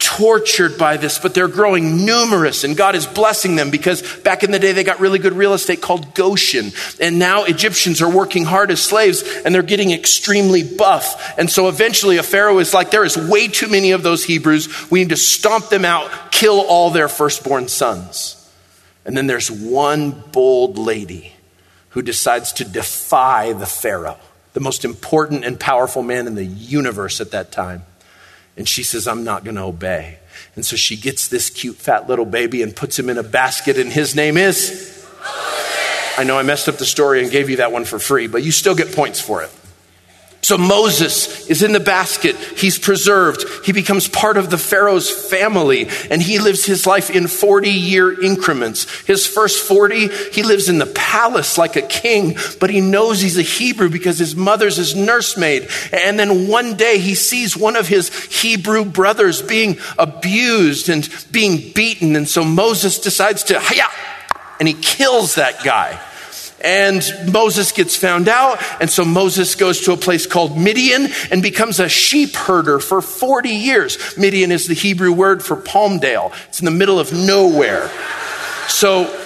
tortured 0.00 0.76
by 0.76 0.96
this, 0.96 1.18
but 1.18 1.34
they're 1.34 1.46
growing 1.46 2.04
numerous 2.04 2.64
and 2.64 2.76
God 2.76 2.96
is 2.96 3.06
blessing 3.06 3.54
them 3.54 3.70
because 3.70 4.02
back 4.20 4.42
in 4.42 4.50
the 4.50 4.58
day 4.58 4.72
they 4.72 4.82
got 4.82 4.98
really 4.98 5.18
good 5.18 5.34
real 5.34 5.52
estate 5.52 5.80
called 5.80 6.14
Goshen. 6.14 6.72
And 7.00 7.18
now 7.18 7.44
Egyptians 7.44 8.02
are 8.02 8.10
working 8.10 8.44
hard 8.44 8.70
as 8.70 8.82
slaves 8.82 9.22
and 9.44 9.54
they're 9.54 9.62
getting 9.62 9.92
extremely 9.92 10.64
buff. 10.64 11.38
And 11.38 11.48
so 11.48 11.68
eventually 11.68 12.16
a 12.16 12.22
Pharaoh 12.22 12.58
is 12.58 12.74
like, 12.74 12.90
there 12.90 13.04
is 13.04 13.16
way 13.16 13.46
too 13.46 13.68
many 13.68 13.92
of 13.92 14.02
those 14.02 14.24
Hebrews. 14.24 14.90
We 14.90 15.00
need 15.00 15.10
to 15.10 15.16
stomp 15.16 15.68
them 15.68 15.84
out, 15.84 16.32
kill 16.32 16.60
all 16.60 16.90
their 16.90 17.08
firstborn 17.08 17.68
sons. 17.68 18.36
And 19.04 19.16
then 19.16 19.26
there's 19.26 19.50
one 19.50 20.10
bold 20.32 20.78
lady 20.78 21.32
who 21.90 22.02
decides 22.02 22.52
to 22.54 22.64
defy 22.64 23.52
the 23.52 23.66
Pharaoh, 23.66 24.18
the 24.54 24.60
most 24.60 24.84
important 24.84 25.44
and 25.44 25.60
powerful 25.60 26.02
man 26.02 26.26
in 26.26 26.34
the 26.34 26.44
universe 26.44 27.20
at 27.20 27.32
that 27.32 27.52
time. 27.52 27.82
And 28.56 28.68
she 28.68 28.82
says, 28.82 29.06
I'm 29.08 29.24
not 29.24 29.44
going 29.44 29.56
to 29.56 29.62
obey. 29.62 30.18
And 30.54 30.64
so 30.64 30.76
she 30.76 30.96
gets 30.96 31.28
this 31.28 31.50
cute, 31.50 31.76
fat 31.76 32.08
little 32.08 32.24
baby 32.24 32.62
and 32.62 32.74
puts 32.74 32.98
him 32.98 33.08
in 33.08 33.18
a 33.18 33.22
basket, 33.22 33.78
and 33.78 33.92
his 33.92 34.14
name 34.14 34.36
is? 34.36 35.06
I 36.18 36.24
know 36.24 36.38
I 36.38 36.42
messed 36.42 36.68
up 36.68 36.76
the 36.76 36.84
story 36.84 37.22
and 37.22 37.30
gave 37.30 37.48
you 37.48 37.56
that 37.56 37.72
one 37.72 37.84
for 37.84 37.98
free, 37.98 38.26
but 38.26 38.42
you 38.42 38.52
still 38.52 38.74
get 38.74 38.94
points 38.94 39.20
for 39.20 39.42
it. 39.42 39.50
So 40.42 40.56
Moses 40.56 41.48
is 41.48 41.62
in 41.62 41.72
the 41.72 41.80
basket. 41.80 42.34
He's 42.34 42.78
preserved. 42.78 43.44
He 43.64 43.72
becomes 43.72 44.08
part 44.08 44.38
of 44.38 44.48
the 44.48 44.56
Pharaoh's 44.56 45.10
family 45.10 45.88
and 46.10 46.22
he 46.22 46.38
lives 46.38 46.64
his 46.64 46.86
life 46.86 47.10
in 47.10 47.26
40 47.26 47.68
year 47.70 48.20
increments. 48.22 48.88
His 49.02 49.26
first 49.26 49.62
40, 49.68 50.08
he 50.32 50.42
lives 50.42 50.68
in 50.68 50.78
the 50.78 50.86
palace 50.86 51.58
like 51.58 51.76
a 51.76 51.82
king, 51.82 52.36
but 52.58 52.70
he 52.70 52.80
knows 52.80 53.20
he's 53.20 53.38
a 53.38 53.42
Hebrew 53.42 53.90
because 53.90 54.18
his 54.18 54.34
mother's 54.34 54.76
his 54.76 54.96
nursemaid. 54.96 55.68
And 55.92 56.18
then 56.18 56.48
one 56.48 56.76
day 56.76 56.98
he 56.98 57.14
sees 57.14 57.56
one 57.56 57.76
of 57.76 57.86
his 57.86 58.08
Hebrew 58.40 58.84
brothers 58.84 59.42
being 59.42 59.78
abused 59.98 60.88
and 60.88 61.08
being 61.30 61.72
beaten. 61.74 62.16
And 62.16 62.28
so 62.28 62.44
Moses 62.44 62.98
decides 62.98 63.44
to, 63.44 63.60
hiya, 63.60 63.86
and 64.58 64.66
he 64.66 64.74
kills 64.74 65.34
that 65.34 65.62
guy. 65.62 66.00
And 66.62 67.02
Moses 67.32 67.72
gets 67.72 67.96
found 67.96 68.28
out. 68.28 68.58
And 68.80 68.90
so 68.90 69.04
Moses 69.04 69.54
goes 69.54 69.80
to 69.82 69.92
a 69.92 69.96
place 69.96 70.26
called 70.26 70.58
Midian 70.58 71.08
and 71.30 71.42
becomes 71.42 71.80
a 71.80 71.88
sheep 71.88 72.34
herder 72.34 72.78
for 72.78 73.00
40 73.00 73.48
years. 73.48 74.16
Midian 74.16 74.52
is 74.52 74.66
the 74.66 74.74
Hebrew 74.74 75.12
word 75.12 75.42
for 75.42 75.56
Palmdale, 75.56 76.32
it's 76.48 76.60
in 76.60 76.64
the 76.64 76.70
middle 76.70 76.98
of 76.98 77.12
nowhere. 77.12 77.90
So 78.68 79.19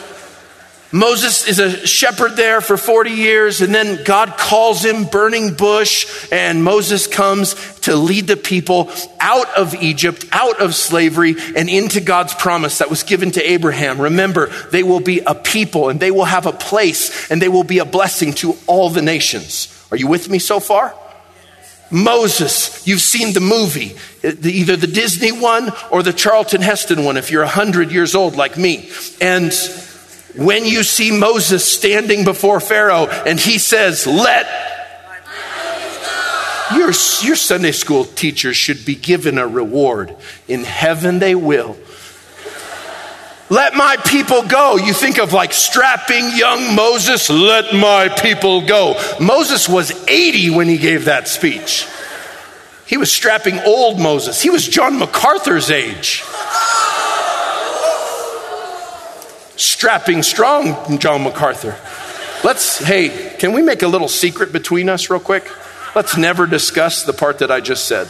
Moses 0.94 1.48
is 1.48 1.58
a 1.58 1.88
shepherd 1.88 2.36
there 2.36 2.60
for 2.60 2.76
40 2.76 3.10
years, 3.10 3.60
and 3.60 3.74
then 3.74 4.04
God 4.04 4.36
calls 4.38 4.84
him 4.84 5.06
burning 5.06 5.54
bush, 5.54 6.28
and 6.30 6.62
Moses 6.62 7.08
comes 7.08 7.56
to 7.80 7.96
lead 7.96 8.28
the 8.28 8.36
people 8.36 8.92
out 9.18 9.52
of 9.56 9.74
Egypt, 9.74 10.24
out 10.30 10.60
of 10.60 10.72
slavery, 10.72 11.34
and 11.56 11.68
into 11.68 12.00
God's 12.00 12.32
promise 12.34 12.78
that 12.78 12.90
was 12.90 13.02
given 13.02 13.32
to 13.32 13.42
Abraham. 13.42 14.00
Remember, 14.00 14.46
they 14.70 14.84
will 14.84 15.00
be 15.00 15.18
a 15.18 15.34
people, 15.34 15.88
and 15.88 15.98
they 15.98 16.12
will 16.12 16.26
have 16.26 16.46
a 16.46 16.52
place, 16.52 17.28
and 17.28 17.42
they 17.42 17.48
will 17.48 17.64
be 17.64 17.80
a 17.80 17.84
blessing 17.84 18.32
to 18.34 18.56
all 18.68 18.88
the 18.88 19.02
nations. 19.02 19.76
Are 19.90 19.96
you 19.96 20.06
with 20.06 20.30
me 20.30 20.38
so 20.38 20.60
far? 20.60 20.94
Moses, 21.90 22.86
you've 22.86 23.00
seen 23.00 23.32
the 23.32 23.40
movie, 23.40 23.96
either 24.22 24.76
the 24.76 24.86
Disney 24.86 25.32
one 25.32 25.72
or 25.90 26.04
the 26.04 26.12
Charlton 26.12 26.62
Heston 26.62 27.02
one 27.02 27.16
if 27.16 27.32
you're 27.32 27.42
100 27.42 27.90
years 27.90 28.14
old 28.14 28.36
like 28.36 28.56
me. 28.56 28.88
And 29.20 29.52
when 30.36 30.64
you 30.64 30.82
see 30.82 31.16
Moses 31.16 31.64
standing 31.64 32.24
before 32.24 32.60
Pharaoh 32.60 33.06
and 33.06 33.38
he 33.38 33.58
says, 33.58 34.06
Let 34.06 34.46
your, 36.72 36.92
your 37.22 37.36
Sunday 37.36 37.72
school 37.72 38.04
teachers 38.04 38.56
should 38.56 38.84
be 38.84 38.94
given 38.94 39.38
a 39.38 39.46
reward. 39.46 40.16
In 40.48 40.64
heaven, 40.64 41.18
they 41.18 41.34
will. 41.34 41.76
Let 43.50 43.74
my 43.74 43.96
people 44.06 44.42
go. 44.42 44.76
You 44.76 44.94
think 44.94 45.18
of 45.18 45.32
like 45.32 45.52
strapping 45.52 46.30
young 46.34 46.74
Moses, 46.74 47.28
let 47.28 47.74
my 47.74 48.08
people 48.08 48.66
go. 48.66 49.00
Moses 49.20 49.68
was 49.68 49.92
80 50.08 50.50
when 50.50 50.66
he 50.66 50.78
gave 50.78 51.04
that 51.04 51.28
speech. 51.28 51.86
He 52.86 52.96
was 52.96 53.12
strapping 53.12 53.60
old 53.60 54.00
Moses. 54.00 54.40
He 54.42 54.50
was 54.50 54.66
John 54.66 54.98
MacArthur's 54.98 55.70
age 55.70 56.22
strapping 59.56 60.22
strong 60.22 60.98
John 60.98 61.22
MacArthur. 61.22 61.76
Let's, 62.44 62.78
hey, 62.78 63.34
can 63.38 63.52
we 63.52 63.62
make 63.62 63.82
a 63.82 63.88
little 63.88 64.08
secret 64.08 64.52
between 64.52 64.88
us, 64.88 65.08
real 65.08 65.20
quick? 65.20 65.50
Let's 65.94 66.16
never 66.16 66.46
discuss 66.46 67.04
the 67.04 67.12
part 67.12 67.38
that 67.38 67.50
I 67.50 67.60
just 67.60 67.86
said. 67.86 68.08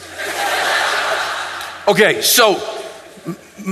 Okay, 1.87 2.23
so 2.23 2.61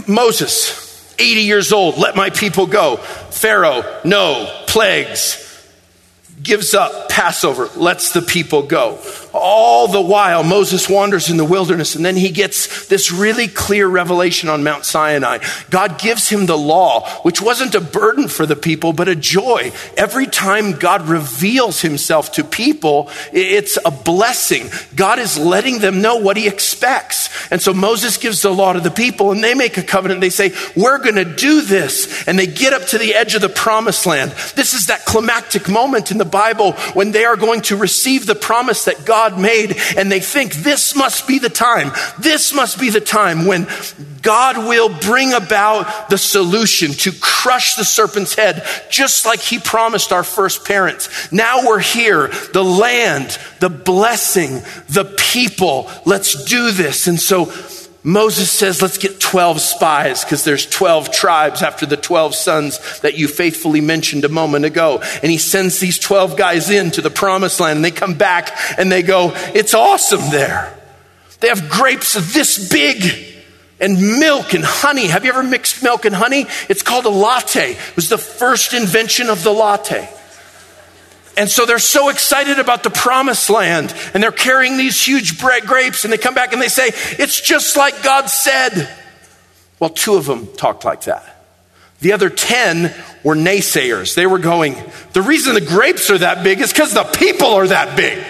Moses, 0.07 1.15
80 1.19 1.41
years 1.41 1.73
old, 1.73 1.99
let 1.99 2.15
my 2.15 2.31
people 2.31 2.67
go. 2.67 2.97
Pharaoh, 2.97 4.01
no, 4.05 4.65
plagues, 4.67 5.39
gives 6.43 6.75
up 6.75 7.09
Passover, 7.13 7.69
lets 7.77 8.13
the 8.13 8.23
people 8.23 8.63
go. 8.63 8.99
All 9.35 9.87
the 9.87 10.01
while, 10.01 10.43
Moses 10.43 10.89
wanders 10.89 11.29
in 11.29 11.37
the 11.37 11.45
wilderness, 11.45 11.95
and 11.95 12.03
then 12.07 12.17
he 12.17 12.31
gets 12.31 12.87
this 12.87 13.13
really 13.13 13.49
clear 13.49 13.87
revelation 13.87 14.49
on 14.49 14.65
Mount 14.65 14.87
Sinai. 14.87 15.39
God 15.69 15.99
gives 15.99 16.31
him 16.31 16.47
the 16.47 16.57
law, 16.57 17.07
which 17.21 17.43
wasn't 17.43 17.75
a 17.75 17.83
burden 17.83 18.29
for 18.29 18.47
the 18.47 18.57
people, 18.57 18.95
but 18.95 19.09
a 19.09 19.15
joy. 19.15 19.73
Every 19.95 20.27
time 20.27 20.73
God 20.73 21.03
reveals 21.03 21.83
himself 21.83 22.33
to 22.33 22.45
people, 22.45 23.11
it's 23.31 23.77
a 23.85 23.91
blessing. 23.91 24.71
God 24.97 25.19
is 25.19 25.37
letting 25.37 25.81
them 25.81 26.01
know 26.01 26.17
what 26.17 26.39
he 26.39 26.49
expects. 26.49 27.29
And 27.51 27.61
so 27.61 27.75
Moses 27.75 28.17
gives 28.17 28.41
the 28.41 28.55
law 28.55 28.73
to 28.73 28.81
the 28.81 28.91
people, 28.91 29.33
and 29.33 29.45
they 29.45 29.53
make 29.53 29.77
a 29.77 29.83
covenant. 29.83 30.23
They 30.23 30.31
say, 30.31 30.55
We're 30.75 30.99
going 30.99 31.17
to 31.17 31.27
do 31.27 31.61
this. 31.61 32.27
And 32.27 32.39
they 32.39 32.47
get 32.47 32.73
up 32.73 32.87
to 32.89 32.99
the 32.99 33.15
edge 33.15 33.35
of 33.35 33.43
the 33.43 33.51
promised 33.51 34.07
land. 34.07 34.31
This 34.57 34.73
is 34.73 34.87
that 34.87 35.05
climactic 35.05 35.69
moment 35.69 36.11
in 36.11 36.17
the 36.17 36.25
Bible 36.25 36.73
when 36.95 37.02
when 37.03 37.11
they 37.11 37.25
are 37.25 37.37
going 37.37 37.61
to 37.63 37.75
receive 37.75 38.27
the 38.27 38.35
promise 38.37 38.85
that 38.85 39.05
God 39.05 39.37
made 39.37 39.77
and 39.97 40.11
they 40.11 40.21
think 40.21 40.55
this 40.55 40.95
must 40.95 41.27
be 41.27 41.41
the 41.41 41.49
time. 41.49 41.91
This 42.21 42.55
must 42.55 42.79
be 42.79 42.91
the 42.91 43.01
time 43.01 43.45
when 43.45 43.67
God 44.23 44.57
will 44.57 44.89
bring 45.01 45.33
about 45.33 46.11
the 46.11 46.17
solution 46.17 46.93
to 46.93 47.11
crush 47.21 47.75
the 47.75 47.85
serpent's 47.85 48.37
head, 48.37 48.65
just 48.89 49.27
like 49.27 49.41
he 49.41 49.59
promised 49.59 50.13
our 50.13 50.23
first 50.23 50.65
parents. 50.65 51.33
Now 51.33 51.67
we're 51.67 51.81
here, 51.81 52.29
the 52.53 52.63
land, 52.63 53.37
the 53.59 53.69
blessing, 53.69 54.63
the 54.89 55.13
people. 55.19 55.91
Let's 56.07 56.45
do 56.45 56.71
this. 56.71 57.09
And 57.09 57.19
so 57.19 57.47
Moses 58.05 58.51
says, 58.51 58.83
let's 58.83 58.99
get 58.99 59.21
12 59.21 59.61
spies 59.61 60.25
because 60.25 60.43
there's 60.43 60.67
12 60.67 61.13
tribes 61.13 61.63
after 61.63 61.87
the 61.87 61.97
12 61.97 62.35
sons 62.35 63.01
that 63.01 63.17
you 63.17 63.29
faithfully 63.29 63.81
mentioned 63.81 64.25
a 64.25 64.29
moment 64.29 64.65
ago. 64.65 65.01
And 65.23 65.31
he 65.31 65.39
sends 65.39 65.79
these 65.79 65.99
12 65.99 66.37
guys 66.37 66.69
into 66.69 67.01
the 67.01 67.11
promised 67.11 67.61
land 67.61 67.77
and 67.77 67.85
they 67.85 67.93
come 67.93 68.15
back 68.15 68.51
and 68.77 68.91
they 68.91 69.03
go, 69.03 69.33
it's 69.55 69.73
awesome 69.73 70.31
there. 70.31 70.77
They 71.39 71.49
have 71.49 71.69
grapes 71.69 72.15
this 72.35 72.71
big 72.71 73.05
and 73.81 74.19
milk 74.19 74.55
and 74.55 74.65
honey. 74.65 75.07
Have 75.07 75.25
you 75.25 75.31
ever 75.31 75.43
mixed 75.43 75.83
milk 75.83 76.05
and 76.05 76.15
honey? 76.15 76.47
It's 76.69 76.83
called 76.83 77.05
a 77.05 77.11
latte. 77.11 77.73
It 77.73 77.97
was 77.97 78.09
the 78.09 78.19
first 78.19 78.75
invention 78.75 79.29
of 79.29 79.45
the 79.45 79.53
latte. 79.53 80.09
And 81.37 81.51
so 81.51 81.65
they're 81.65 81.79
so 81.79 82.11
excited 82.11 82.59
about 82.59 82.83
the 82.83 82.91
promised 82.91 83.49
land 83.49 83.95
and 84.13 84.23
they're 84.23 84.33
carrying 84.33 84.77
these 84.77 85.03
huge 85.03 85.41
grapes 85.41 86.05
and 86.05 86.13
they 86.13 86.19
come 86.19 86.35
back 86.35 86.53
and 86.53 86.61
they 86.61 86.69
say, 86.69 86.91
It's 86.93 87.41
just 87.41 87.77
like 87.77 88.03
God 88.03 88.27
said. 88.27 88.89
Well, 89.79 89.91
two 89.91 90.15
of 90.15 90.27
them 90.27 90.47
talked 90.47 90.85
like 90.85 91.03
that. 91.03 91.45
The 92.01 92.13
other 92.13 92.29
10 92.29 92.95
were 93.25 93.35
naysayers. 93.35 94.15
They 94.15 94.27
were 94.27 94.39
going, 94.39 94.77
The 95.15 95.23
reason 95.23 95.55
the 95.55 95.61
grapes 95.61 96.11
are 96.11 96.19
that 96.19 96.45
big 96.45 96.61
is 96.61 96.73
because 96.73 96.93
the 96.93 97.05
people 97.05 97.49
are 97.49 97.67
that 97.67 97.97
big. 97.97 98.23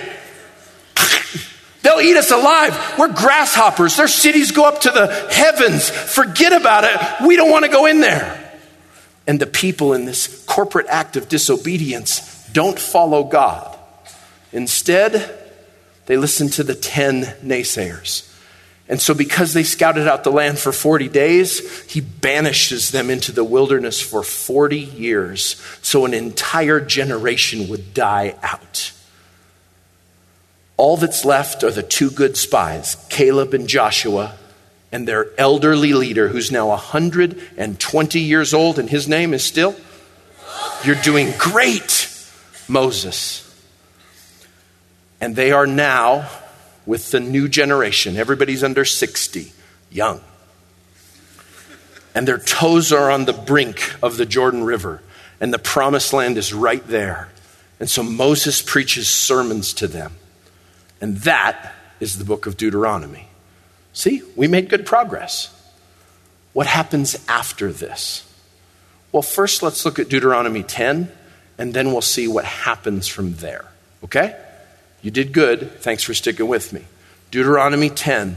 They'll 1.83 2.01
eat 2.01 2.17
us 2.17 2.31
alive. 2.31 2.95
We're 2.97 3.13
grasshoppers. 3.13 3.97
Their 3.97 4.07
cities 4.07 4.53
go 4.53 4.65
up 4.65 4.83
to 4.83 4.91
the 4.91 5.09
heavens. 5.33 5.91
Forget 5.91 6.53
about 6.53 6.85
it. 6.85 7.27
We 7.27 7.35
don't 7.35 7.51
want 7.51 7.65
to 7.65 7.71
go 7.71 7.87
in 7.87 8.01
there. 8.01 8.39
And 9.27 9.41
the 9.41 9.47
people 9.47 9.93
in 9.93 10.05
this 10.05 10.45
corporate 10.47 10.87
act 10.89 11.17
of 11.17 11.29
disobedience 11.29 12.32
don't 12.53 12.79
follow 12.79 13.25
God. 13.25 13.79
Instead, 14.53 15.39
they 16.07 16.17
listen 16.17 16.49
to 16.51 16.65
the 16.65 16.75
10 16.75 17.23
naysayers. 17.43 18.29
And 18.89 19.01
so, 19.01 19.15
because 19.15 19.55
they 19.55 19.63
scouted 19.63 20.07
out 20.07 20.25
the 20.25 20.33
land 20.33 20.59
for 20.59 20.73
40 20.73 21.09
days, 21.09 21.83
he 21.85 22.01
banishes 22.01 22.91
them 22.91 23.09
into 23.09 23.33
the 23.33 23.45
wilderness 23.45 24.01
for 24.01 24.23
40 24.23 24.79
years 24.79 25.63
so 25.81 26.05
an 26.05 26.13
entire 26.13 26.81
generation 26.81 27.69
would 27.69 27.95
die 27.95 28.35
out. 28.43 28.93
All 30.77 30.97
that's 30.97 31.25
left 31.25 31.63
are 31.63 31.71
the 31.71 31.83
two 31.83 32.11
good 32.11 32.37
spies, 32.37 32.97
Caleb 33.09 33.55
and 33.55 33.69
Joshua, 33.69 34.37
and 34.91 35.09
their 35.09 35.29
elderly 35.39 35.93
leader, 35.93 36.29
who's 36.29 36.51
now 36.51 36.69
120 36.69 38.21
years 38.21 38.53
old, 38.53 38.79
and 38.79 38.91
his 38.91 39.09
name 39.09 39.33
is 39.33 39.45
still. 39.45 39.75
You're 40.85 40.97
doing 40.97 41.33
great. 41.39 42.12
Moses. 42.73 43.49
And 45.21 45.37
they 45.37 45.53
are 45.53 45.67
now 45.67 46.29
with 46.87 47.11
the 47.11 47.21
new 47.21 47.49
generation. 47.49 48.17
Everybody's 48.17 48.65
under 48.65 48.85
60, 48.85 49.53
young. 49.91 50.21
And 52.15 52.27
their 52.27 52.39
toes 52.39 52.93
are 52.93 53.11
on 53.11 53.25
the 53.25 53.33
brink 53.33 53.95
of 54.03 54.17
the 54.17 54.27
Jordan 54.27 54.65
River, 54.65 55.01
and 55.41 55.53
the 55.53 55.59
promised 55.59 56.13
land 56.13 56.37
is 56.39 56.53
right 56.53 56.87
there. 56.89 57.29
And 57.79 57.89
so 57.89 58.03
Moses 58.03 58.63
preaches 58.63 59.09
sermons 59.09 59.73
to 59.75 59.87
them. 59.87 60.13
And 61.01 61.19
that 61.19 61.75
is 62.01 62.19
the 62.19 62.25
book 62.25 62.47
of 62.47 62.57
Deuteronomy. 62.57 63.29
See, 63.93 64.23
we 64.37 64.49
made 64.49 64.69
good 64.69 64.87
progress. 64.87 65.55
What 66.53 66.67
happens 66.67 67.17
after 67.29 67.73
this? 67.73 68.29
Well, 69.11 69.23
first 69.23 69.63
let's 69.63 69.85
look 69.85 69.99
at 69.99 70.09
Deuteronomy 70.09 70.63
10 70.63 71.11
and 71.63 71.73
then 71.73 71.93
we'll 71.93 72.01
see 72.01 72.27
what 72.27 72.45
happens 72.45 73.07
from 73.07 73.35
there. 73.35 73.65
Okay? 74.03 74.37
You 75.01 75.13
did 75.13 75.33
good. 75.33 75.71
Thanks 75.79 76.03
for 76.03 76.13
sticking 76.13 76.49
with 76.49 76.73
me. 76.73 76.87
Deuteronomy 77.31 77.89
10. 77.89 78.37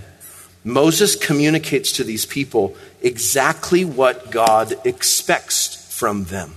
Moses 0.63 1.15
communicates 1.15 1.91
to 1.93 2.03
these 2.03 2.27
people 2.27 2.75
exactly 3.01 3.83
what 3.83 4.29
God 4.29 4.75
expects 4.85 5.91
from 5.91 6.25
them. 6.25 6.53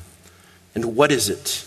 And 0.75 0.95
what 0.95 1.11
is 1.11 1.31
it? 1.31 1.67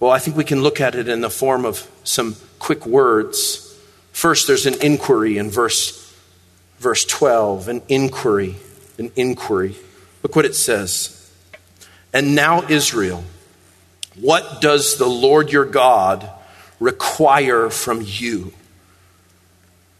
Well, 0.00 0.10
I 0.10 0.18
think 0.18 0.36
we 0.36 0.42
can 0.42 0.62
look 0.62 0.80
at 0.80 0.96
it 0.96 1.06
in 1.06 1.20
the 1.20 1.30
form 1.30 1.64
of 1.64 1.88
some 2.02 2.34
quick 2.58 2.84
words. 2.84 3.78
First, 4.10 4.48
there's 4.48 4.66
an 4.66 4.82
inquiry 4.82 5.38
in 5.38 5.48
verse, 5.48 6.12
verse 6.80 7.04
12, 7.04 7.68
an 7.68 7.82
inquiry, 7.88 8.56
an 8.98 9.12
inquiry. 9.14 9.76
Look 10.24 10.34
what 10.34 10.44
it 10.44 10.56
says. 10.56 11.32
And 12.12 12.34
now, 12.34 12.66
Israel, 12.68 13.22
what 14.20 14.60
does 14.60 14.98
the 14.98 15.06
Lord 15.06 15.50
your 15.50 15.64
God 15.64 16.28
require 16.80 17.70
from 17.70 18.02
you? 18.04 18.52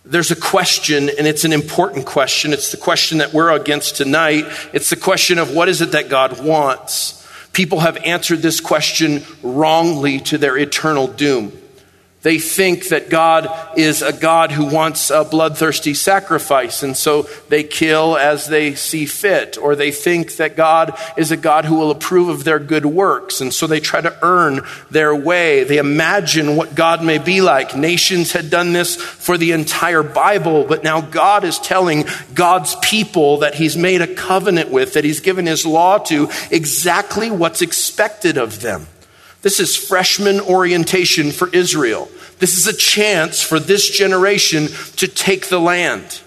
There's 0.05 0.33
a 0.33 0.37
question, 0.37 1.09
and 1.09 1.27
it's 1.27 1.45
an 1.45 1.53
important 1.53 2.07
question. 2.07 2.53
It's 2.53 2.73
the 2.73 2.77
question 2.77 3.19
that 3.19 3.33
we're 3.33 3.53
against 3.53 3.97
tonight. 3.97 4.47
It's 4.73 4.91
the 4.91 4.97
question 4.97 5.39
of 5.39 5.55
what 5.55 5.69
is 5.69 5.81
it 5.81 5.93
that 5.93 6.09
God 6.09 6.45
wants? 6.45 7.27
People 7.53 7.81
have 7.81 7.97
answered 7.99 8.41
this 8.43 8.61
question 8.61 9.23
wrongly 9.43 10.19
to 10.21 10.39
their 10.39 10.59
eternal 10.59 11.07
doom. 11.07 11.53
They 12.23 12.39
think 12.39 12.89
that 12.89 13.11
God 13.11 13.49
is 13.77 14.01
a 14.01 14.13
God 14.13 14.53
who 14.53 14.67
wants 14.67 15.11
a 15.11 15.25
bloodthirsty 15.25 15.93
sacrifice, 15.95 16.85
and 16.85 16.97
so 16.97 17.23
they 17.49 17.65
kill 17.65 18.17
as 18.17 18.47
they 18.47 18.77
see 18.77 19.07
fit. 19.07 19.59
Or 19.59 19.75
they 19.75 19.91
think 19.91 20.37
that 20.37 20.57
God 20.57 20.97
is 21.17 21.33
a 21.33 21.37
God 21.37 21.65
who 21.65 21.75
will 21.75 21.91
approve 21.91 22.29
of 22.29 22.45
their 22.45 22.61
good 22.61 22.87
works, 22.87 23.41
and 23.41 23.53
so 23.53 23.67
they 23.67 23.81
try 23.81 24.01
to 24.01 24.17
earn 24.23 24.61
their 24.89 25.15
way. 25.15 25.65
They 25.65 25.79
imagine 25.79 26.55
what 26.55 26.77
God 26.77 27.03
may 27.03 27.19
be 27.19 27.41
like. 27.41 27.77
Nations 27.77 28.31
had 28.31 28.51
done 28.51 28.73
this 28.73 28.95
for 28.95 29.37
the 29.37 29.51
entire 29.51 30.05
Bible, 30.05 30.65
but 30.65 30.85
now 30.85 31.01
God 31.01 31.43
is 31.43 31.59
telling 31.59 32.05
God's 32.35 32.77
people 32.77 33.39
that 33.39 33.57
He's 33.57 33.77
made 33.77 34.01
a 34.01 34.15
covenant 34.15 34.71
with, 34.71 34.95
that 34.95 35.03
He's 35.03 35.21
given 35.21 35.47
His 35.47 35.67
law 35.67 35.99
to, 35.99 36.31
exactly 36.53 37.33
what's 37.33 37.63
expected 37.63 38.39
of 38.39 38.61
them. 38.61 38.87
This 39.43 39.61
is 39.61 39.77
freshman 39.77 40.41
orientation 40.41 41.33
for 41.33 41.49
Israel. 41.49 42.09
This 42.39 42.57
is 42.57 42.67
a 42.67 42.77
chance 42.77 43.43
for 43.43 43.61
this 43.61 43.91
generation 43.91 44.69
to 44.97 45.09
take 45.09 45.49
the 45.49 45.61
land. 45.61 46.21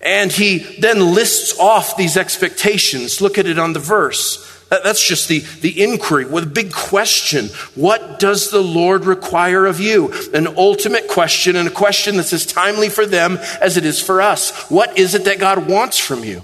And 0.00 0.32
he 0.32 0.58
then 0.80 1.14
lists 1.14 1.58
off 1.58 1.96
these 1.96 2.16
expectations. 2.16 3.20
Look 3.20 3.38
at 3.38 3.46
it 3.46 3.58
on 3.58 3.72
the 3.72 3.78
verse. 3.78 4.48
That's 4.68 5.06
just 5.06 5.28
the, 5.28 5.40
the 5.60 5.82
inquiry 5.82 6.24
with 6.24 6.44
a 6.44 6.48
big 6.48 6.72
question. 6.72 7.48
What 7.74 8.18
does 8.18 8.50
the 8.50 8.62
Lord 8.62 9.04
require 9.04 9.66
of 9.66 9.80
you? 9.80 10.12
An 10.32 10.46
ultimate 10.56 11.08
question 11.08 11.56
and 11.56 11.68
a 11.68 11.72
question 11.72 12.16
that's 12.16 12.32
as 12.32 12.46
timely 12.46 12.88
for 12.88 13.04
them 13.04 13.36
as 13.60 13.76
it 13.76 13.84
is 13.84 14.00
for 14.00 14.22
us. 14.22 14.70
What 14.70 14.98
is 14.98 15.14
it 15.14 15.26
that 15.26 15.38
God 15.38 15.68
wants 15.68 15.98
from 15.98 16.24
you? 16.24 16.42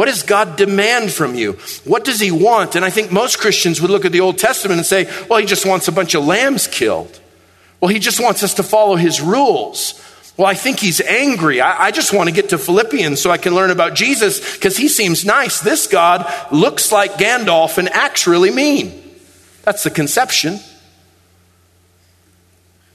What 0.00 0.06
does 0.06 0.22
God 0.22 0.56
demand 0.56 1.12
from 1.12 1.34
you? 1.34 1.58
What 1.84 2.04
does 2.04 2.20
He 2.20 2.30
want? 2.30 2.74
And 2.74 2.86
I 2.86 2.88
think 2.88 3.12
most 3.12 3.38
Christians 3.38 3.82
would 3.82 3.90
look 3.90 4.06
at 4.06 4.12
the 4.12 4.20
Old 4.20 4.38
Testament 4.38 4.78
and 4.78 4.86
say, 4.86 5.04
well, 5.28 5.38
He 5.38 5.44
just 5.44 5.66
wants 5.66 5.88
a 5.88 5.92
bunch 5.92 6.14
of 6.14 6.24
lambs 6.24 6.66
killed. 6.66 7.20
Well, 7.82 7.90
He 7.90 7.98
just 7.98 8.18
wants 8.18 8.42
us 8.42 8.54
to 8.54 8.62
follow 8.62 8.96
His 8.96 9.20
rules. 9.20 10.02
Well, 10.38 10.46
I 10.46 10.54
think 10.54 10.80
He's 10.80 11.02
angry. 11.02 11.60
I, 11.60 11.88
I 11.88 11.90
just 11.90 12.14
want 12.14 12.30
to 12.30 12.34
get 12.34 12.48
to 12.48 12.56
Philippians 12.56 13.20
so 13.20 13.30
I 13.30 13.36
can 13.36 13.54
learn 13.54 13.70
about 13.70 13.92
Jesus 13.92 14.54
because 14.56 14.78
He 14.78 14.88
seems 14.88 15.26
nice. 15.26 15.60
This 15.60 15.86
God 15.86 16.24
looks 16.50 16.90
like 16.90 17.16
Gandalf 17.16 17.76
and 17.76 17.90
acts 17.90 18.26
really 18.26 18.50
mean. 18.50 19.02
That's 19.64 19.84
the 19.84 19.90
conception. 19.90 20.60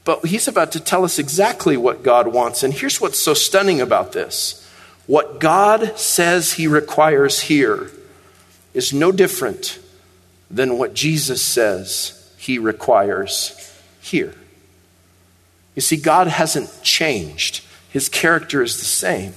But 0.06 0.26
He's 0.26 0.48
about 0.48 0.72
to 0.72 0.80
tell 0.80 1.06
us 1.06 1.20
exactly 1.20 1.78
what 1.78 2.02
God 2.02 2.30
wants. 2.30 2.64
And 2.64 2.74
here's 2.74 3.00
what's 3.00 3.20
so 3.20 3.36
stunning 3.36 3.80
about 3.80 4.14
this. 4.14 4.65
What 5.08 5.40
God 5.40 5.98
says 6.00 6.54
He 6.54 6.68
requires 6.68 7.42
here 7.42 7.92
is 8.74 8.94
no 8.94 9.12
different 9.12 9.80
than 10.50 10.78
what 10.78 10.94
Jesus 10.94 11.42
says 11.42 12.34
He 12.38 12.58
requires 12.58 13.72
here. 14.02 14.34
You 15.76 15.82
see, 15.82 15.98
God 15.98 16.28
hasn't 16.28 16.82
changed, 16.84 17.64
His 17.90 18.10
character 18.10 18.62
is 18.62 18.78
the 18.78 18.86
same. 18.86 19.34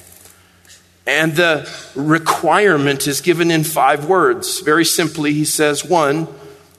And 1.07 1.37
the 1.37 1.69
requirement 1.95 3.07
is 3.07 3.23
given 3.23 3.51
in 3.51 3.65
five 3.65 4.07
words. 4.07 4.61
Very 4.61 4.85
simply, 4.85 5.33
He 5.33 5.45
says, 5.45 5.85
one, 5.85 6.29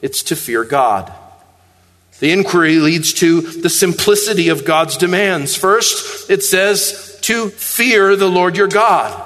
it's 0.02 0.23
to 0.23 0.36
fear 0.36 0.63
God. 0.63 1.12
The 2.19 2.32
inquiry 2.32 2.75
leads 2.75 3.13
to 3.13 3.41
the 3.41 3.69
simplicity 3.69 4.49
of 4.49 4.65
God's 4.65 4.97
demands. 4.97 5.56
First, 5.56 6.30
it 6.30 6.43
says, 6.43 7.08
to 7.29 7.49
fear 7.49 8.15
the 8.15 8.27
Lord 8.27 8.57
your 8.57 8.67
God. 8.67 9.23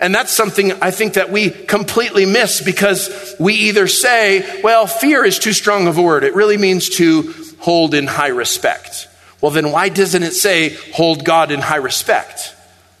And 0.00 0.12
that's 0.12 0.32
something 0.32 0.72
I 0.82 0.90
think 0.90 1.14
that 1.14 1.30
we 1.30 1.50
completely 1.50 2.26
miss 2.26 2.60
because 2.60 3.36
we 3.38 3.54
either 3.54 3.86
say, 3.86 4.60
well, 4.62 4.88
fear 4.88 5.24
is 5.24 5.38
too 5.38 5.52
strong 5.52 5.86
of 5.86 5.96
a 5.96 6.02
word. 6.02 6.24
It 6.24 6.34
really 6.34 6.56
means 6.56 6.88
to 6.96 7.32
hold 7.60 7.94
in 7.94 8.08
high 8.08 8.28
respect. 8.28 9.06
Well, 9.40 9.52
then 9.52 9.70
why 9.70 9.88
doesn't 9.88 10.24
it 10.24 10.32
say 10.32 10.70
hold 10.94 11.24
God 11.24 11.52
in 11.52 11.60
high 11.60 11.76
respect? 11.76 12.56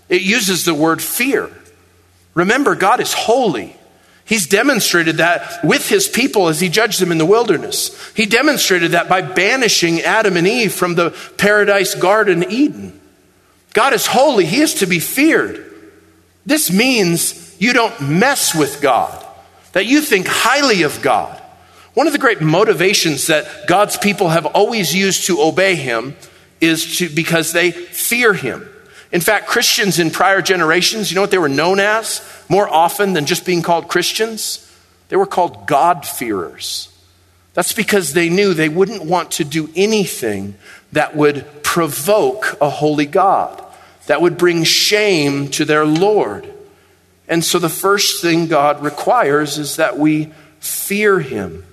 It 0.08 0.22
uses 0.22 0.64
the 0.64 0.72
word 0.72 1.02
fear. 1.02 1.50
Remember, 2.34 2.76
God 2.76 3.00
is 3.00 3.12
holy. 3.12 3.74
He's 4.24 4.46
demonstrated 4.46 5.16
that 5.16 5.64
with 5.64 5.88
his 5.88 6.06
people 6.06 6.46
as 6.46 6.60
he 6.60 6.68
judged 6.68 7.00
them 7.00 7.10
in 7.10 7.18
the 7.18 7.26
wilderness. 7.26 8.12
He 8.12 8.26
demonstrated 8.26 8.92
that 8.92 9.08
by 9.08 9.20
banishing 9.20 10.02
Adam 10.02 10.36
and 10.36 10.46
Eve 10.46 10.72
from 10.72 10.94
the 10.94 11.10
paradise 11.38 11.96
garden 11.96 12.44
Eden. 12.48 13.00
God 13.74 13.92
is 13.92 14.06
holy, 14.06 14.46
he 14.46 14.62
is 14.62 14.74
to 14.76 14.86
be 14.86 14.98
feared. 14.98 15.70
This 16.46 16.72
means 16.72 17.54
you 17.60 17.74
don't 17.74 18.00
mess 18.00 18.54
with 18.54 18.80
God, 18.80 19.24
that 19.72 19.84
you 19.84 20.00
think 20.00 20.26
highly 20.26 20.82
of 20.82 21.02
God. 21.02 21.42
One 21.92 22.06
of 22.06 22.12
the 22.12 22.18
great 22.18 22.40
motivations 22.40 23.26
that 23.26 23.68
God's 23.68 23.96
people 23.96 24.30
have 24.30 24.46
always 24.46 24.94
used 24.94 25.26
to 25.26 25.40
obey 25.40 25.74
him 25.74 26.16
is 26.60 26.98
to, 26.98 27.08
because 27.08 27.52
they 27.52 27.70
fear 27.70 28.32
him. 28.32 28.68
In 29.12 29.20
fact, 29.20 29.46
Christians 29.46 29.98
in 29.98 30.10
prior 30.10 30.42
generations, 30.42 31.10
you 31.10 31.14
know 31.14 31.20
what 31.20 31.30
they 31.30 31.38
were 31.38 31.48
known 31.48 31.78
as 31.78 32.20
more 32.48 32.68
often 32.68 33.12
than 33.12 33.26
just 33.26 33.46
being 33.46 33.62
called 33.62 33.88
Christians? 33.88 34.60
They 35.08 35.16
were 35.16 35.26
called 35.26 35.66
God-fearers. 35.66 36.88
That's 37.54 37.72
because 37.72 38.12
they 38.12 38.28
knew 38.28 38.54
they 38.54 38.68
wouldn't 38.68 39.04
want 39.04 39.32
to 39.32 39.44
do 39.44 39.70
anything 39.76 40.56
that 40.92 41.14
would 41.14 41.46
provoke 41.62 42.56
a 42.60 42.68
holy 42.68 43.06
God, 43.06 43.63
that 44.06 44.20
would 44.20 44.36
bring 44.36 44.64
shame 44.64 45.48
to 45.48 45.64
their 45.64 45.84
Lord. 45.84 46.52
And 47.28 47.44
so 47.44 47.58
the 47.58 47.68
first 47.68 48.20
thing 48.20 48.46
God 48.46 48.82
requires 48.82 49.58
is 49.58 49.76
that 49.76 49.98
we 49.98 50.32
fear 50.60 51.20
him. 51.20 51.64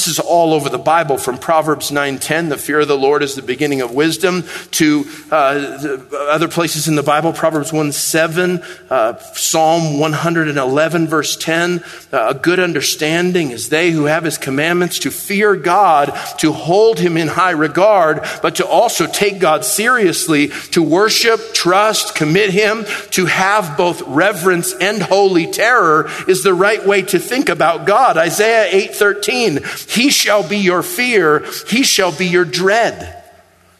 This 0.00 0.08
is 0.08 0.18
all 0.18 0.54
over 0.54 0.70
the 0.70 0.78
Bible, 0.78 1.18
from 1.18 1.36
Proverbs 1.36 1.90
9:10, 1.90 2.48
the 2.48 2.56
fear 2.56 2.80
of 2.80 2.88
the 2.88 2.96
Lord 2.96 3.22
is 3.22 3.34
the 3.34 3.42
beginning 3.42 3.82
of 3.82 3.92
wisdom, 3.92 4.44
to 4.70 5.04
uh, 5.30 5.98
other 6.30 6.48
places 6.48 6.88
in 6.88 6.94
the 6.94 7.02
Bible, 7.02 7.34
Proverbs 7.34 7.70
1 7.70 7.92
7, 7.92 8.62
uh, 8.88 9.18
Psalm 9.34 10.00
111, 10.00 11.06
verse 11.06 11.36
10. 11.36 11.84
Uh, 12.10 12.28
a 12.30 12.34
good 12.34 12.58
understanding 12.58 13.50
is 13.50 13.68
they 13.68 13.90
who 13.90 14.06
have 14.06 14.24
his 14.24 14.38
commandments 14.38 14.98
to 15.00 15.10
fear 15.10 15.54
God, 15.54 16.18
to 16.38 16.52
hold 16.52 16.98
him 16.98 17.18
in 17.18 17.28
high 17.28 17.50
regard, 17.50 18.26
but 18.40 18.54
to 18.54 18.66
also 18.66 19.06
take 19.06 19.38
God 19.38 19.66
seriously, 19.66 20.48
to 20.70 20.82
worship, 20.82 21.52
trust, 21.52 22.14
commit 22.14 22.48
him, 22.48 22.86
to 23.10 23.26
have 23.26 23.76
both 23.76 24.00
reverence 24.06 24.72
and 24.72 25.02
holy 25.02 25.46
terror 25.46 26.08
is 26.26 26.42
the 26.42 26.54
right 26.54 26.86
way 26.86 27.02
to 27.02 27.18
think 27.18 27.50
about 27.50 27.84
God. 27.84 28.16
Isaiah 28.16 28.66
8 28.70 28.94
13. 28.94 29.60
He 29.90 30.10
shall 30.10 30.46
be 30.46 30.58
your 30.58 30.84
fear, 30.84 31.44
He 31.66 31.82
shall 31.82 32.12
be 32.12 32.26
your 32.26 32.44
dread. 32.44 33.24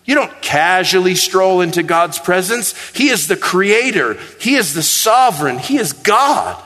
You 0.05 0.17
don't 0.17 0.43
casually 0.43 1.15
stroll 1.15 1.61
into 1.61 1.85
God's 1.85 2.19
presence. 2.19 2.75
He 2.97 3.11
is 3.11 3.29
the 3.29 3.37
creator, 3.37 4.15
He 4.41 4.57
is 4.57 4.75
the 4.75 4.83
sovereign, 4.83 5.59
He 5.59 5.79
is 5.79 5.93
God. 5.93 6.61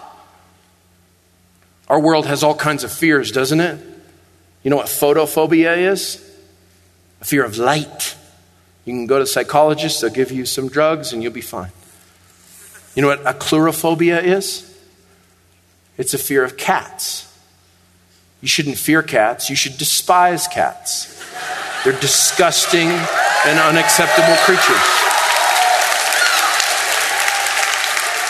Our 1.89 2.01
world 2.01 2.25
has 2.25 2.43
all 2.43 2.55
kinds 2.55 2.85
of 2.85 2.93
fears, 2.93 3.31
doesn't 3.33 3.61
it? 3.61 3.79
You 4.63 4.71
know 4.71 4.77
what 4.77 4.87
photophobia 4.87 5.77
is? 5.77 6.23
A 7.21 7.27
fear 7.27 7.45
of 7.45 7.59
light. 7.59 8.17
You 8.87 8.95
can 8.95 9.07
go 9.07 9.19
to 9.19 9.27
psychologists, 9.27 10.01
they'll 10.01 10.09
give 10.09 10.33
you 10.33 10.47
some 10.47 10.71
drugs, 10.71 11.13
and 11.13 11.23
you'll 11.23 11.33
be 11.33 11.43
fine. 11.43 11.73
You 12.95 13.03
know 13.03 13.09
what 13.09 13.25
ailurophobia 13.25 14.23
is? 14.23 14.75
It's 15.99 16.15
a 16.15 16.19
fear 16.19 16.45
of 16.45 16.57
cats. 16.57 17.31
You 18.45 18.49
shouldn't 18.49 18.77
fear 18.77 19.03
cats, 19.03 19.49
you 19.49 19.57
should 19.57 19.79
despise 19.79 20.47
cats. 20.47 21.07
They're 21.83 21.99
disgusting 21.99 22.89
and 22.89 23.59
unacceptable 23.59 24.37
creatures. 24.45 24.85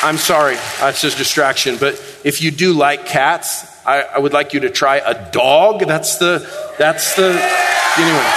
I'm 0.05 0.17
sorry, 0.17 0.55
that's 0.79 1.01
just 1.01 1.19
distraction, 1.19 1.79
but 1.79 1.95
if 2.23 2.43
you 2.43 2.53
do 2.53 2.75
like 2.75 3.07
cats, 3.07 3.67
I, 3.85 4.03
I 4.03 4.19
would 4.21 4.33
like 4.33 4.55
you 4.55 4.61
to 4.61 4.71
try 4.71 4.99
a 4.99 5.33
dog. 5.33 5.81
That's 5.81 6.19
the, 6.19 6.49
that's 6.79 7.17
the, 7.17 7.31
anyway. 7.99 8.31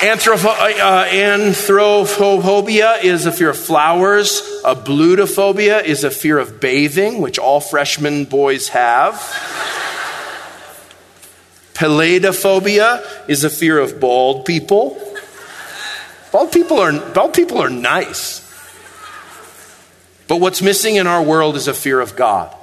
Anthropho- 0.00 0.80
uh, 0.80 1.04
anthropophobia 1.08 3.04
is 3.04 3.26
a 3.26 3.32
fear 3.32 3.50
of 3.50 3.58
flowers. 3.58 4.40
Ablutophobia 4.64 5.84
is 5.84 6.04
a 6.04 6.10
fear 6.10 6.38
of 6.38 6.58
bathing, 6.58 7.20
which 7.20 7.38
all 7.38 7.60
freshman 7.60 8.24
boys 8.24 8.68
have. 8.68 9.14
Peladophobia 11.74 13.04
is 13.28 13.44
a 13.44 13.50
fear 13.50 13.78
of 13.78 14.00
bald 14.00 14.46
people. 14.46 15.00
Bald 16.32 16.52
people 16.52 16.78
are, 16.78 16.92
bald 17.12 17.34
people 17.34 17.58
are 17.58 17.70
nice. 17.70 18.40
But 20.26 20.36
what's 20.40 20.62
missing 20.62 20.96
in 20.96 21.06
our 21.06 21.22
world 21.22 21.56
is 21.56 21.68
a 21.68 21.74
fear 21.74 22.00
of 22.00 22.16
God. 22.16 22.54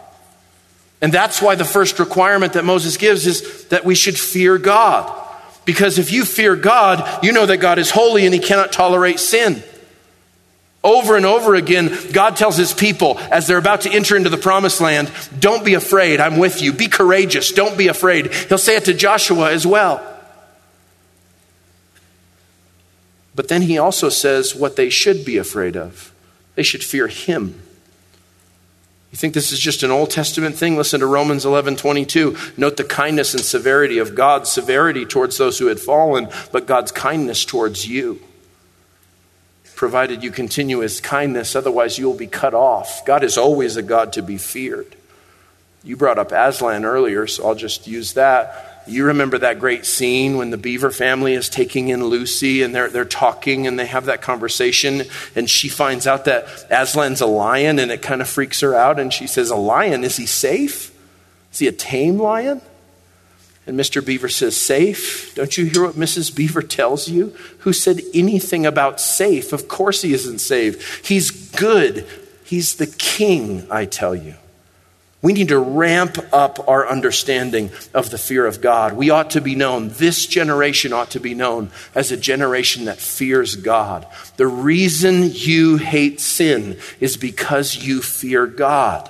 And 1.02 1.12
that's 1.12 1.41
why 1.41 1.56
the 1.56 1.65
first 1.65 2.00
requirement 2.00 2.54
that 2.54 2.65
Moses 2.65 2.97
gives 2.97 3.26
is 3.26 3.65
that 3.65 3.86
we 3.86 3.95
should 3.95 4.17
fear 4.17 4.58
God. 4.58 5.17
Because 5.65 6.00
if 6.00 6.12
you 6.12 6.26
fear 6.26 6.56
God, 6.56 7.24
you 7.24 7.32
know 7.32 7.45
that 7.45 7.58
God 7.58 7.80
is 7.80 7.91
holy 7.91 8.26
and 8.26 8.34
he 8.34 8.39
cannot 8.39 8.71
tolerate 8.71 9.19
sin. 9.19 9.63
Over 10.84 11.15
and 11.15 11.28
over 11.28 11.54
again, 11.54 11.96
God 12.12 12.36
tells 12.36 12.58
his 12.58 12.74
people 12.74 13.20
as 13.32 13.46
they're 13.46 13.60
about 13.60 13.82
to 13.82 13.91
enter 13.91 14.17
into 14.17 14.30
the 14.30 14.38
promised 14.38 14.82
land, 14.82 15.12
don't 15.39 15.63
be 15.63 15.76
afraid, 15.76 16.20
I'm 16.20 16.39
with 16.39 16.62
you. 16.62 16.74
Be 16.74 16.88
courageous, 16.88 17.52
don't 17.52 17.78
be 17.78 17.88
afraid. 17.88 18.34
He'll 18.34 18.58
say 18.58 18.78
it 18.78 18.86
to 18.86 18.94
Joshua 18.94 19.52
as 19.52 19.67
well. 19.67 20.08
But 23.36 23.48
then 23.48 23.62
he 23.62 23.78
also 23.78 24.10
says 24.10 24.56
what 24.56 24.76
they 24.76 24.89
should 24.89 25.24
be 25.24 25.38
afraid 25.38 25.78
of. 25.78 26.12
They 26.56 26.63
should 26.63 26.84
fear 26.84 27.08
him. 27.08 27.62
You 29.12 29.17
think 29.17 29.34
this 29.34 29.52
is 29.52 29.60
just 29.60 29.84
an 29.84 29.91
Old 29.91 30.10
Testament 30.10 30.56
thing? 30.56 30.78
Listen 30.78 31.02
to 31.02 31.06
Romans 31.06 31.46
11 31.46 31.76
22. 31.76 32.36
Note 32.58 32.78
the 32.78 32.84
kindness 32.84 33.34
and 33.34 33.44
severity 33.44 34.00
of 34.00 34.15
God's 34.15 34.50
severity 34.50 35.06
towards 35.06 35.38
those 35.38 35.60
who 35.60 35.67
had 35.67 35.80
fallen, 35.80 36.28
but 36.52 36.65
God's 36.65 36.91
kindness 36.91 37.46
towards 37.46 37.88
you 37.88 38.22
provided 39.82 40.22
you 40.22 40.30
continue 40.30 40.78
his 40.82 41.02
kindness, 41.02 41.56
otherwise, 41.56 41.98
you'll 41.98 42.13
be 42.13 42.28
cut 42.28 42.54
off. 42.54 43.04
God 43.04 43.24
is 43.24 43.36
always 43.36 43.78
a 43.78 43.82
God 43.82 44.13
to 44.13 44.22
be 44.22 44.38
feared. 44.38 44.96
You 45.84 45.98
brought 45.98 46.20
up 46.20 46.32
Aslan 46.32 46.86
earlier, 46.86 47.26
so 47.26 47.48
I'll 47.48 47.56
just 47.56 47.88
use 47.88 48.13
that. 48.13 48.84
You 48.86 49.06
remember 49.06 49.39
that 49.39 49.60
great 49.60 49.88
scene 49.88 50.38
when 50.38 50.52
the 50.52 50.58
Beaver 50.58 50.91
family 50.91 51.34
is 51.34 51.50
taking 51.50 51.89
in 51.89 52.06
Lucy 52.06 52.62
and 52.62 52.76
they're, 52.76 52.91
they're 52.91 53.06
talking 53.06 53.65
and 53.65 53.80
they 53.80 53.88
have 53.88 54.06
that 54.06 54.22
conversation, 54.22 55.02
and 55.36 55.50
she 55.50 55.67
finds 55.67 56.06
out 56.06 56.26
that 56.26 56.46
Aslan's 56.70 57.22
a 57.22 57.26
lion 57.26 57.80
and 57.80 57.91
it 57.91 58.04
kind 58.04 58.22
of 58.22 58.30
freaks 58.30 58.60
her 58.60 58.76
out. 58.76 59.00
And 59.00 59.12
she 59.12 59.26
says, 59.26 59.50
A 59.50 59.56
lion? 59.56 60.04
Is 60.04 60.15
he 60.15 60.28
safe? 60.28 60.96
Is 61.54 61.58
he 61.58 61.67
a 61.67 61.72
tame 61.72 62.20
lion? 62.20 62.62
And 63.72 63.80
Mr. 63.80 64.06
Beaver 64.06 64.28
says, 64.28 64.58
Safe? 64.58 65.34
Don't 65.34 65.58
you 65.58 65.64
hear 65.64 65.86
what 65.86 65.96
Mrs. 65.96 66.36
Beaver 66.36 66.62
tells 66.62 67.08
you? 67.08 67.34
Who 67.60 67.72
said 67.72 68.02
anything 68.14 68.66
about 68.66 69.00
safe? 69.00 69.54
Of 69.54 69.70
course 69.70 70.02
he 70.02 70.12
isn't 70.12 70.40
safe. 70.40 71.08
He's 71.08 71.32
good. 71.32 72.06
He's 72.44 72.76
the 72.76 72.88
king, 72.88 73.66
I 73.72 73.86
tell 73.86 74.14
you. 74.14 74.36
We 75.22 75.32
need 75.32 75.48
to 75.48 75.58
ramp 75.58 76.18
up 76.34 76.68
our 76.68 76.86
understanding 76.86 77.72
of 77.94 78.10
the 78.10 78.18
fear 78.18 78.46
of 78.46 78.60
God. 78.60 78.92
We 78.92 79.10
ought 79.10 79.30
to 79.30 79.42
be 79.42 79.56
known, 79.56 79.88
this 79.88 80.26
generation 80.26 80.92
ought 80.92 81.12
to 81.12 81.22
be 81.22 81.34
known 81.34 81.72
as 81.96 82.12
a 82.12 82.18
generation 82.18 82.84
that 82.86 82.98
fears 82.98 83.56
God. 83.56 84.06
The 84.36 84.48
reason 84.48 85.32
you 85.32 85.78
hate 85.78 86.20
sin 86.20 86.78
is 87.00 87.16
because 87.16 87.78
you 87.78 88.02
fear 88.02 88.48
God. 88.48 89.10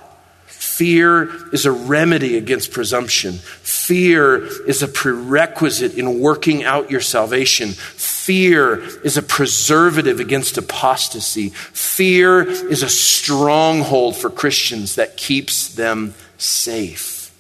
Fear 0.82 1.30
is 1.54 1.68
a 1.68 1.72
remedy 1.72 2.38
against 2.38 2.72
presumption. 2.72 3.34
Fear 3.34 4.46
is 4.68 4.82
a 4.82 4.88
prerequisite 4.88 5.94
in 5.94 6.20
working 6.20 6.64
out 6.64 6.90
your 6.90 7.02
salvation. 7.02 7.70
Fear 7.70 8.80
is 9.04 9.16
a 9.16 9.22
preservative 9.22 10.20
against 10.20 10.58
apostasy. 10.58 11.50
Fear 11.50 12.50
is 12.50 12.82
a 12.82 12.90
stronghold 12.90 14.16
for 14.16 14.32
Christians 14.32 14.96
that 14.96 15.18
keeps 15.18 15.68
them 15.76 16.16
safe. 16.40 17.32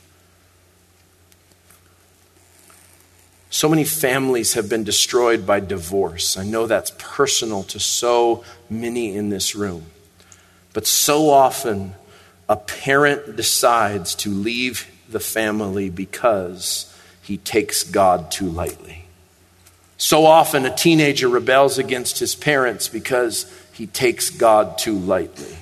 So 3.49 3.67
many 3.67 3.85
families 3.85 4.53
have 4.53 4.69
been 4.69 4.83
destroyed 4.83 5.47
by 5.47 5.61
divorce. 5.61 6.37
I 6.37 6.43
know 6.43 6.67
that's 6.67 6.91
personal 6.99 7.63
to 7.63 7.79
so 7.79 8.43
many 8.69 9.15
in 9.15 9.29
this 9.29 9.55
room. 9.55 9.87
But 10.73 10.85
so 10.85 11.31
often, 11.31 11.95
a 12.51 12.57
parent 12.57 13.37
decides 13.37 14.13
to 14.13 14.29
leave 14.29 14.91
the 15.07 15.21
family 15.21 15.89
because 15.89 16.93
he 17.21 17.37
takes 17.37 17.81
God 17.81 18.29
too 18.29 18.49
lightly. 18.49 19.05
So 19.97 20.25
often, 20.25 20.65
a 20.65 20.75
teenager 20.75 21.29
rebels 21.29 21.77
against 21.77 22.19
his 22.19 22.35
parents 22.35 22.89
because 22.89 23.49
he 23.71 23.87
takes 23.87 24.29
God 24.29 24.77
too 24.77 24.99
lightly. 24.99 25.55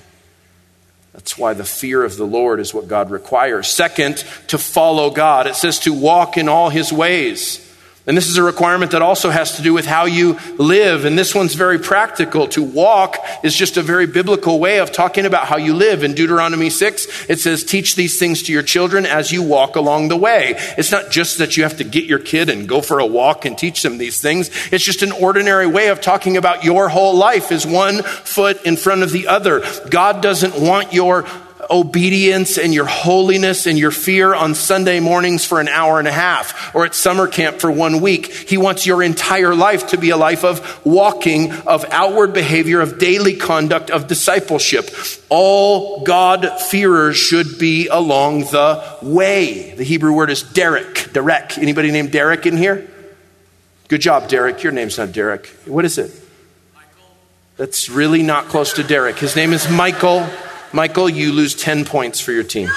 That's 1.12 1.38
why 1.38 1.54
the 1.54 1.64
fear 1.64 2.02
of 2.02 2.16
the 2.16 2.26
Lord 2.26 2.58
is 2.58 2.74
what 2.74 2.88
God 2.88 3.12
requires. 3.12 3.68
Second, 3.68 4.24
to 4.48 4.58
follow 4.58 5.10
God. 5.10 5.46
It 5.46 5.54
says 5.54 5.78
to 5.80 5.92
walk 5.92 6.36
in 6.36 6.48
all 6.48 6.70
his 6.70 6.92
ways. 6.92 7.69
And 8.06 8.16
this 8.16 8.28
is 8.28 8.38
a 8.38 8.42
requirement 8.42 8.92
that 8.92 9.02
also 9.02 9.28
has 9.28 9.56
to 9.56 9.62
do 9.62 9.74
with 9.74 9.84
how 9.84 10.06
you 10.06 10.38
live. 10.56 11.04
And 11.04 11.18
this 11.18 11.34
one's 11.34 11.54
very 11.54 11.78
practical. 11.78 12.48
To 12.48 12.62
walk 12.62 13.18
is 13.42 13.54
just 13.54 13.76
a 13.76 13.82
very 13.82 14.06
biblical 14.06 14.58
way 14.58 14.78
of 14.78 14.90
talking 14.90 15.26
about 15.26 15.46
how 15.46 15.58
you 15.58 15.74
live. 15.74 16.02
In 16.02 16.14
Deuteronomy 16.14 16.70
6, 16.70 17.28
it 17.28 17.40
says, 17.40 17.62
Teach 17.62 17.96
these 17.96 18.18
things 18.18 18.42
to 18.44 18.52
your 18.52 18.62
children 18.62 19.04
as 19.04 19.30
you 19.30 19.42
walk 19.42 19.76
along 19.76 20.08
the 20.08 20.16
way. 20.16 20.54
It's 20.78 20.90
not 20.90 21.10
just 21.10 21.38
that 21.38 21.58
you 21.58 21.62
have 21.62 21.76
to 21.76 21.84
get 21.84 22.04
your 22.04 22.18
kid 22.18 22.48
and 22.48 22.66
go 22.66 22.80
for 22.80 23.00
a 23.00 23.06
walk 23.06 23.44
and 23.44 23.56
teach 23.56 23.82
them 23.82 23.98
these 23.98 24.20
things. 24.20 24.50
It's 24.72 24.84
just 24.84 25.02
an 25.02 25.12
ordinary 25.12 25.66
way 25.66 25.88
of 25.88 26.00
talking 26.00 26.38
about 26.38 26.64
your 26.64 26.88
whole 26.88 27.16
life 27.16 27.52
is 27.52 27.66
one 27.66 28.02
foot 28.02 28.64
in 28.64 28.76
front 28.76 29.02
of 29.02 29.12
the 29.12 29.28
other. 29.28 29.62
God 29.90 30.22
doesn't 30.22 30.58
want 30.58 30.94
your 30.94 31.26
obedience 31.70 32.58
and 32.58 32.74
your 32.74 32.86
holiness 32.86 33.66
and 33.66 33.78
your 33.78 33.92
fear 33.92 34.34
on 34.34 34.54
Sunday 34.54 34.98
mornings 34.98 35.44
for 35.44 35.60
an 35.60 35.68
hour 35.68 35.98
and 35.98 36.08
a 36.08 36.12
half 36.12 36.74
or 36.74 36.84
at 36.84 36.94
summer 36.94 37.28
camp 37.28 37.60
for 37.60 37.70
one 37.70 38.00
week. 38.00 38.26
He 38.26 38.56
wants 38.56 38.86
your 38.86 39.02
entire 39.02 39.54
life 39.54 39.88
to 39.88 39.96
be 39.96 40.10
a 40.10 40.16
life 40.16 40.44
of 40.44 40.84
walking, 40.84 41.52
of 41.52 41.84
outward 41.90 42.32
behavior, 42.32 42.80
of 42.80 42.98
daily 42.98 43.36
conduct, 43.36 43.90
of 43.90 44.08
discipleship. 44.08 44.90
All 45.28 46.02
God-fearers 46.02 47.16
should 47.16 47.58
be 47.58 47.86
along 47.86 48.40
the 48.40 48.98
way. 49.02 49.74
The 49.76 49.84
Hebrew 49.84 50.12
word 50.12 50.30
is 50.30 50.42
Derek. 50.42 51.12
Derek. 51.12 51.56
Anybody 51.56 51.92
named 51.92 52.10
Derek 52.10 52.46
in 52.46 52.56
here? 52.56 52.90
Good 53.88 54.00
job, 54.00 54.28
Derek. 54.28 54.62
Your 54.62 54.72
name's 54.72 54.98
not 54.98 55.12
Derek. 55.12 55.46
What 55.66 55.84
is 55.84 55.98
it? 55.98 56.12
Michael. 56.74 57.16
That's 57.56 57.88
really 57.88 58.22
not 58.22 58.46
close 58.46 58.72
to 58.74 58.82
Derek. 58.82 59.18
His 59.18 59.36
name 59.36 59.52
is 59.52 59.68
Michael. 59.68 60.28
Michael, 60.72 61.08
you 61.08 61.32
lose 61.32 61.54
10 61.54 61.84
points 61.84 62.20
for 62.20 62.30
your 62.30 62.44
team. 62.44 62.68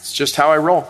It's 0.00 0.12
just 0.12 0.36
how 0.36 0.50
I 0.50 0.56
roll. 0.56 0.88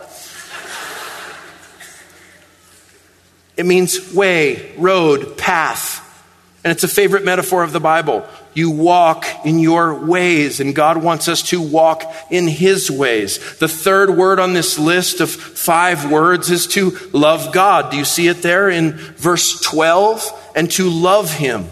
It 3.57 3.65
means 3.65 4.13
way, 4.13 4.73
road, 4.77 5.37
path. 5.37 6.03
And 6.63 6.71
it's 6.71 6.83
a 6.83 6.87
favorite 6.87 7.25
metaphor 7.25 7.63
of 7.63 7.73
the 7.73 7.79
Bible. 7.79 8.25
You 8.53 8.71
walk 8.71 9.25
in 9.45 9.59
your 9.59 9.93
ways, 10.05 10.59
and 10.59 10.73
God 10.73 11.03
wants 11.03 11.27
us 11.27 11.41
to 11.49 11.61
walk 11.61 12.03
in 12.29 12.47
His 12.47 12.89
ways. 12.89 13.57
The 13.57 13.67
third 13.67 14.11
word 14.11 14.39
on 14.39 14.53
this 14.53 14.79
list 14.79 15.21
of 15.21 15.29
five 15.29 16.09
words 16.09 16.49
is 16.49 16.65
to 16.67 16.91
love 17.13 17.53
God. 17.53 17.91
Do 17.91 17.97
you 17.97 18.05
see 18.05 18.27
it 18.27 18.41
there 18.41 18.69
in 18.69 18.93
verse 18.93 19.59
12? 19.61 20.51
And 20.55 20.71
to 20.71 20.89
love 20.89 21.31
Him. 21.31 21.69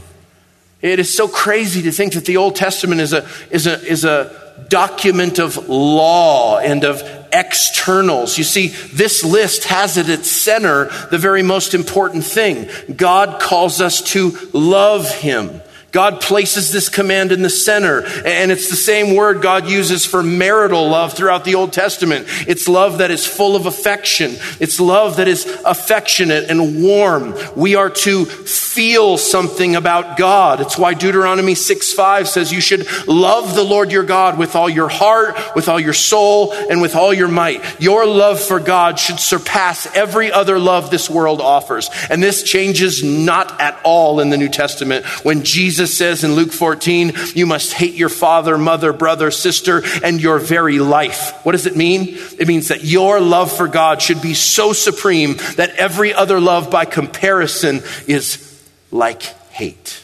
It 0.86 1.00
is 1.00 1.16
so 1.16 1.28
crazy 1.28 1.82
to 1.82 1.92
think 1.92 2.14
that 2.14 2.26
the 2.26 2.38
Old 2.38 2.56
Testament 2.56 3.02
is 3.02 3.12
a, 3.12 3.28
is 3.50 3.66
a, 3.66 3.84
is 3.84 4.06
a 4.06 4.54
document 4.70 5.40
of 5.40 5.68
law 5.68 6.60
and 6.60 6.84
of 6.84 7.02
externals. 7.34 8.38
You 8.38 8.44
see, 8.44 8.68
this 8.68 9.24
list 9.24 9.64
has 9.64 9.98
at 9.98 10.10
its 10.10 10.30
center 10.30 10.92
the 11.10 11.18
very 11.18 11.42
most 11.42 11.74
important 11.74 12.24
thing. 12.24 12.70
God 12.96 13.42
calls 13.42 13.82
us 13.82 14.00
to 14.14 14.38
love 14.54 15.10
Him. 15.10 15.60
God 15.96 16.20
places 16.20 16.74
this 16.74 16.90
command 16.90 17.32
in 17.32 17.42
the 17.42 17.50
center, 17.50 18.02
and 18.26 18.52
it's 18.52 18.70
the 18.70 18.76
same 18.76 19.16
word 19.16 19.42
God 19.42 19.66
uses 19.70 20.06
for 20.06 20.22
marital 20.22 20.90
love 20.90 21.14
throughout 21.14 21.46
the 21.46 21.56
Old 21.56 21.72
Testament. 21.72 22.26
It's 22.50 22.68
love 22.68 22.98
that 22.98 23.12
is 23.12 23.26
full 23.26 23.56
of 23.56 23.66
affection. 23.66 24.36
It's 24.60 24.82
love 24.82 25.16
that 25.16 25.30
is 25.30 25.46
affectionate 25.64 26.50
and 26.50 26.84
warm. 26.84 27.34
We 27.56 27.76
are 27.76 27.90
to 27.90 28.26
feel 28.26 29.18
something 29.18 29.78
about 29.78 30.18
God. 30.18 30.60
It's 30.60 30.78
why 30.78 30.96
Deuteronomy 30.96 31.56
6 31.56 31.94
5 31.94 32.28
says 32.28 32.52
you 32.52 32.60
should 32.60 32.86
love 33.08 33.56
the 33.56 33.64
Lord 33.64 33.90
your 33.90 34.04
God 34.04 34.38
with 34.38 34.58
all 34.58 34.70
your 34.70 34.90
heart, 34.90 35.38
with 35.56 35.70
all 35.70 35.80
your 35.80 35.94
soul, 35.94 36.52
and 36.52 36.82
with 36.82 36.98
all 36.98 37.14
your 37.14 37.30
might. 37.30 37.80
Your 37.80 38.06
love 38.06 38.42
for 38.42 38.60
God 38.60 39.00
should 39.00 39.22
surpass 39.22 39.88
every 39.96 40.30
other 40.30 40.60
love 40.60 40.92
this 40.92 41.10
world 41.10 41.40
offers. 41.40 41.90
And 42.10 42.22
this 42.22 42.44
changes 42.44 43.02
not 43.02 43.62
at 43.62 43.80
all 43.86 44.20
in 44.20 44.30
the 44.30 44.38
New 44.38 44.50
Testament 44.50 45.06
when 45.24 45.44
Jesus 45.46 45.85
Jesus 45.86 45.98
says 46.00 46.24
in 46.24 46.34
Luke 46.34 46.52
14, 46.52 47.14
you 47.36 47.46
must 47.46 47.72
hate 47.72 47.94
your 47.94 48.10
father, 48.10 48.58
mother, 48.58 48.92
brother, 48.92 49.30
sister, 49.30 49.84
and 50.04 50.20
your 50.20 50.40
very 50.40 50.80
life. 50.80 51.40
What 51.46 51.52
does 51.52 51.68
it 51.68 51.76
mean? 51.76 52.18
It 52.40 52.48
means 52.48 52.70
that 52.70 52.84
your 52.84 53.20
love 53.20 53.56
for 53.56 53.68
God 53.68 54.02
should 54.02 54.20
be 54.20 54.34
so 54.34 54.74
supreme 54.74 55.36
that 55.58 55.76
every 55.76 56.12
other 56.12 56.40
love 56.40 56.72
by 56.72 56.86
comparison 56.86 57.82
is 58.08 58.68
like 58.90 59.22
hate. 59.52 60.04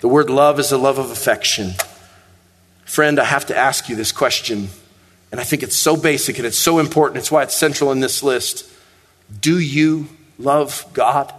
The 0.00 0.08
word 0.08 0.28
love 0.28 0.58
is 0.58 0.72
a 0.72 0.78
love 0.78 0.98
of 0.98 1.12
affection. 1.12 1.74
Friend, 2.84 3.20
I 3.20 3.24
have 3.24 3.46
to 3.46 3.56
ask 3.56 3.88
you 3.88 3.94
this 3.94 4.10
question, 4.10 4.70
and 5.30 5.40
I 5.40 5.44
think 5.44 5.62
it's 5.62 5.76
so 5.76 5.96
basic 5.96 6.38
and 6.38 6.46
it's 6.48 6.58
so 6.58 6.80
important. 6.80 7.18
It's 7.18 7.30
why 7.30 7.44
it's 7.44 7.54
central 7.54 7.92
in 7.92 8.00
this 8.00 8.24
list. 8.24 8.68
Do 9.40 9.56
you 9.56 10.08
love 10.36 10.84
God? 10.92 11.32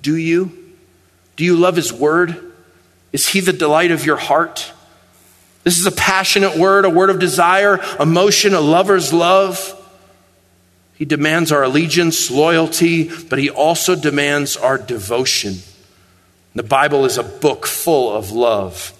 Do 0.00 0.16
you? 0.16 0.74
Do 1.36 1.44
you 1.44 1.56
love 1.56 1.76
His 1.76 1.92
Word? 1.92 2.51
Is 3.12 3.28
he 3.28 3.40
the 3.40 3.52
delight 3.52 3.90
of 3.90 4.06
your 4.06 4.16
heart? 4.16 4.72
This 5.64 5.78
is 5.78 5.86
a 5.86 5.92
passionate 5.92 6.56
word, 6.56 6.84
a 6.84 6.90
word 6.90 7.10
of 7.10 7.18
desire, 7.18 7.80
emotion, 8.00 8.54
a 8.54 8.60
lover's 8.60 9.12
love. 9.12 9.78
He 10.94 11.04
demands 11.04 11.52
our 11.52 11.62
allegiance, 11.62 12.30
loyalty, 12.30 13.10
but 13.28 13.38
he 13.38 13.50
also 13.50 13.94
demands 13.94 14.56
our 14.56 14.78
devotion. 14.78 15.56
The 16.54 16.62
Bible 16.62 17.04
is 17.04 17.18
a 17.18 17.22
book 17.22 17.66
full 17.66 18.14
of 18.14 18.30
love. 18.30 18.92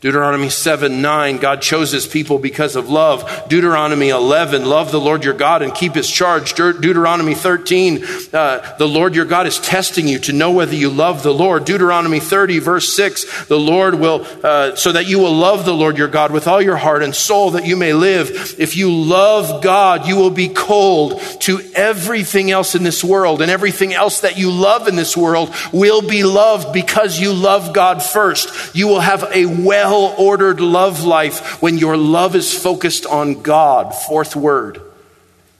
Deuteronomy 0.00 0.48
7 0.48 1.02
9, 1.02 1.36
God 1.36 1.60
chose 1.60 1.90
his 1.90 2.06
people 2.06 2.38
because 2.38 2.74
of 2.74 2.88
love. 2.88 3.48
Deuteronomy 3.48 4.08
11, 4.08 4.64
love 4.64 4.90
the 4.90 5.00
Lord 5.00 5.24
your 5.24 5.34
God 5.34 5.60
and 5.60 5.74
keep 5.74 5.92
his 5.92 6.08
charge. 6.08 6.54
De- 6.54 6.72
Deuteronomy 6.72 7.34
13, 7.34 8.02
uh, 8.32 8.76
the 8.78 8.88
Lord 8.88 9.14
your 9.14 9.26
God 9.26 9.46
is 9.46 9.58
testing 9.58 10.08
you 10.08 10.18
to 10.20 10.32
know 10.32 10.52
whether 10.52 10.74
you 10.74 10.88
love 10.88 11.22
the 11.22 11.34
Lord. 11.34 11.66
Deuteronomy 11.66 12.18
30, 12.18 12.60
verse 12.60 12.90
6, 12.94 13.44
the 13.44 13.58
Lord 13.58 13.94
will, 13.94 14.26
uh, 14.42 14.74
so 14.74 14.90
that 14.90 15.06
you 15.06 15.18
will 15.18 15.34
love 15.34 15.66
the 15.66 15.74
Lord 15.74 15.98
your 15.98 16.08
God 16.08 16.32
with 16.32 16.48
all 16.48 16.62
your 16.62 16.78
heart 16.78 17.02
and 17.02 17.14
soul 17.14 17.50
that 17.50 17.66
you 17.66 17.76
may 17.76 17.92
live. 17.92 18.54
If 18.58 18.78
you 18.78 18.90
love 18.90 19.62
God, 19.62 20.06
you 20.06 20.16
will 20.16 20.30
be 20.30 20.48
cold 20.48 21.20
to 21.40 21.60
everything 21.74 22.50
else 22.50 22.74
in 22.74 22.84
this 22.84 23.04
world, 23.04 23.42
and 23.42 23.50
everything 23.50 23.92
else 23.92 24.22
that 24.22 24.38
you 24.38 24.50
love 24.50 24.88
in 24.88 24.96
this 24.96 25.14
world 25.14 25.54
will 25.74 26.00
be 26.00 26.24
loved 26.24 26.72
because 26.72 27.20
you 27.20 27.34
love 27.34 27.74
God 27.74 28.02
first. 28.02 28.74
You 28.74 28.88
will 28.88 29.00
have 29.00 29.24
a 29.34 29.44
well 29.44 29.89
well 29.90 30.14
ordered 30.16 30.60
love 30.60 31.04
life 31.04 31.60
when 31.60 31.78
your 31.78 31.96
love 31.96 32.34
is 32.34 32.56
focused 32.56 33.06
on 33.06 33.42
God. 33.42 33.94
Fourth 33.94 34.36
word 34.36 34.80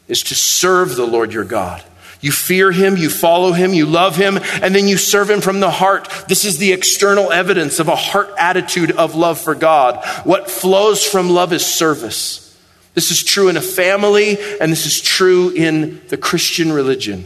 is 0.08 0.22
to 0.24 0.34
serve 0.34 0.96
the 0.96 1.06
Lord 1.06 1.32
your 1.32 1.44
God. 1.44 1.82
You 2.20 2.32
fear 2.32 2.70
him, 2.70 2.96
you 2.96 3.08
follow 3.08 3.52
him, 3.52 3.72
you 3.72 3.86
love 3.86 4.16
him, 4.16 4.38
and 4.62 4.74
then 4.74 4.86
you 4.86 4.98
serve 4.98 5.30
him 5.30 5.40
from 5.40 5.60
the 5.60 5.70
heart. 5.70 6.08
This 6.28 6.44
is 6.44 6.58
the 6.58 6.72
external 6.72 7.32
evidence 7.32 7.78
of 7.78 7.88
a 7.88 7.96
heart 7.96 8.30
attitude 8.38 8.90
of 8.90 9.14
love 9.14 9.40
for 9.40 9.54
God. 9.54 10.04
What 10.24 10.50
flows 10.50 11.04
from 11.04 11.30
love 11.30 11.52
is 11.52 11.64
service. 11.64 12.46
This 12.92 13.10
is 13.10 13.22
true 13.22 13.48
in 13.48 13.56
a 13.56 13.62
family, 13.62 14.36
and 14.60 14.70
this 14.70 14.84
is 14.84 15.00
true 15.00 15.50
in 15.50 16.02
the 16.08 16.18
Christian 16.18 16.72
religion. 16.72 17.24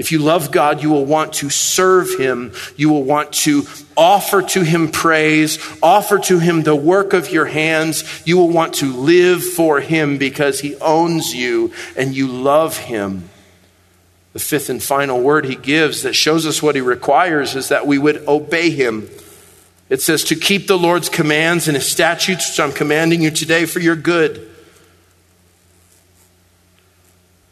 If 0.00 0.12
you 0.12 0.18
love 0.18 0.50
God, 0.50 0.82
you 0.82 0.88
will 0.88 1.04
want 1.04 1.34
to 1.34 1.50
serve 1.50 2.18
Him. 2.18 2.54
You 2.74 2.88
will 2.88 3.02
want 3.02 3.34
to 3.44 3.64
offer 3.98 4.40
to 4.40 4.62
Him 4.62 4.90
praise, 4.90 5.58
offer 5.82 6.18
to 6.20 6.38
Him 6.38 6.62
the 6.62 6.74
work 6.74 7.12
of 7.12 7.30
your 7.30 7.44
hands. 7.44 8.22
You 8.24 8.38
will 8.38 8.48
want 8.48 8.76
to 8.76 8.90
live 8.90 9.44
for 9.44 9.78
Him 9.78 10.16
because 10.16 10.60
He 10.60 10.74
owns 10.76 11.34
you 11.34 11.74
and 11.98 12.14
you 12.14 12.28
love 12.28 12.78
Him. 12.78 13.28
The 14.32 14.38
fifth 14.38 14.70
and 14.70 14.82
final 14.82 15.20
word 15.20 15.44
He 15.44 15.54
gives 15.54 16.02
that 16.04 16.14
shows 16.14 16.46
us 16.46 16.62
what 16.62 16.76
He 16.76 16.80
requires 16.80 17.54
is 17.54 17.68
that 17.68 17.86
we 17.86 17.98
would 17.98 18.26
obey 18.26 18.70
Him. 18.70 19.10
It 19.90 20.00
says 20.00 20.24
to 20.24 20.34
keep 20.34 20.66
the 20.66 20.78
Lord's 20.78 21.10
commands 21.10 21.68
and 21.68 21.76
His 21.76 21.86
statutes, 21.86 22.48
which 22.48 22.60
I'm 22.60 22.72
commanding 22.72 23.20
you 23.20 23.30
today 23.30 23.66
for 23.66 23.80
your 23.80 23.96
good. 23.96 24.50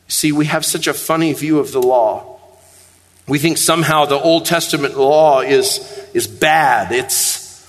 See, 0.07 0.33
we 0.33 0.47
have 0.47 0.65
such 0.65 0.87
a 0.87 0.95
funny 0.95 1.35
view 1.35 1.59
of 1.59 1.73
the 1.73 1.83
law. 1.83 2.38
We 3.29 3.38
think 3.38 3.59
somehow 3.59 4.07
the 4.07 4.19
Old 4.19 4.47
Testament 4.47 4.97
law 4.97 5.41
is, 5.41 5.79
is 6.14 6.27
bad. 6.27 6.93
It's, 6.93 7.67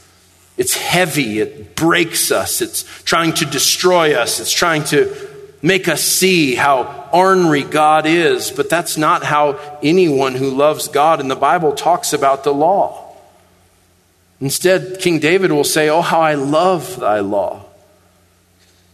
it's 0.58 0.76
heavy. 0.76 1.40
It 1.40 1.76
breaks 1.76 2.32
us. 2.32 2.62
It's 2.62 2.84
trying 3.04 3.34
to 3.34 3.46
destroy 3.46 4.14
us. 4.16 4.40
It's 4.40 4.54
trying 4.54 4.86
to 4.86 5.14
make 5.62 5.90
us 5.90 6.02
see 6.02 6.56
how 6.56 7.10
ornery 7.12 7.64
God 7.64 8.06
is. 8.06 8.52
But 8.52 8.70
that's 8.70 8.98
not 8.98 9.24
how 9.24 9.78
anyone 9.84 10.36
who 10.36 10.50
loves 10.50 10.88
God 10.88 11.20
in 11.20 11.28
the 11.28 11.36
Bible 11.36 11.74
talks 11.74 12.14
about 12.14 12.46
the 12.46 12.54
law. 12.54 13.06
Instead, 14.40 15.00
King 15.00 15.20
David 15.20 15.52
will 15.52 15.66
say, 15.66 15.90
Oh, 15.90 16.02
how 16.02 16.22
I 16.22 16.36
love 16.36 17.02
thy 17.02 17.20
law. 17.20 17.66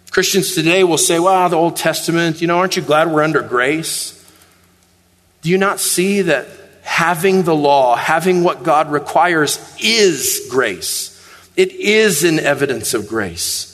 Christians 0.09 0.55
today 0.55 0.83
will 0.83 0.97
say, 0.97 1.19
Wow, 1.19 1.47
the 1.47 1.57
Old 1.57 1.75
Testament, 1.75 2.41
you 2.41 2.47
know, 2.47 2.57
aren't 2.57 2.75
you 2.75 2.81
glad 2.81 3.11
we're 3.11 3.21
under 3.21 3.43
grace? 3.43 4.13
Do 5.45 5.51
you 5.51 5.59
not 5.59 5.79
see 5.79 6.23
that 6.23 6.47
having 6.81 7.43
the 7.43 7.53
law, 7.53 7.95
having 7.95 8.43
what 8.43 8.63
God 8.63 8.91
requires, 8.91 9.59
is 9.79 10.47
grace? 10.49 11.11
It 11.55 11.71
is 11.71 12.23
an 12.23 12.39
evidence 12.39 12.95
of 12.95 13.07
grace. 13.07 13.71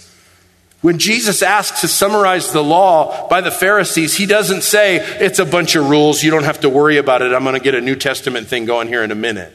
When 0.82 1.00
Jesus 1.00 1.42
asks 1.42 1.80
to 1.80 1.88
summarize 1.88 2.52
the 2.52 2.62
law 2.62 3.30
by 3.30 3.40
the 3.40 3.52
Pharisees, 3.52 4.18
he 4.18 4.26
doesn't 4.26 4.64
say, 4.64 4.98
it's 4.98 5.40
a 5.40 5.46
bunch 5.46 5.78
of 5.78 5.90
rules, 5.90 6.22
you 6.22 6.30
don't 6.30 6.44
have 6.44 6.60
to 6.60 6.70
worry 6.70 6.98
about 6.98 7.22
it, 7.22 7.32
I'm 7.32 7.44
going 7.44 7.56
to 7.56 7.64
get 7.64 7.74
a 7.74 7.80
New 7.80 7.96
Testament 7.96 8.48
thing 8.48 8.66
going 8.66 8.90
here 8.90 9.02
in 9.02 9.12
a 9.12 9.16
minute. 9.16 9.54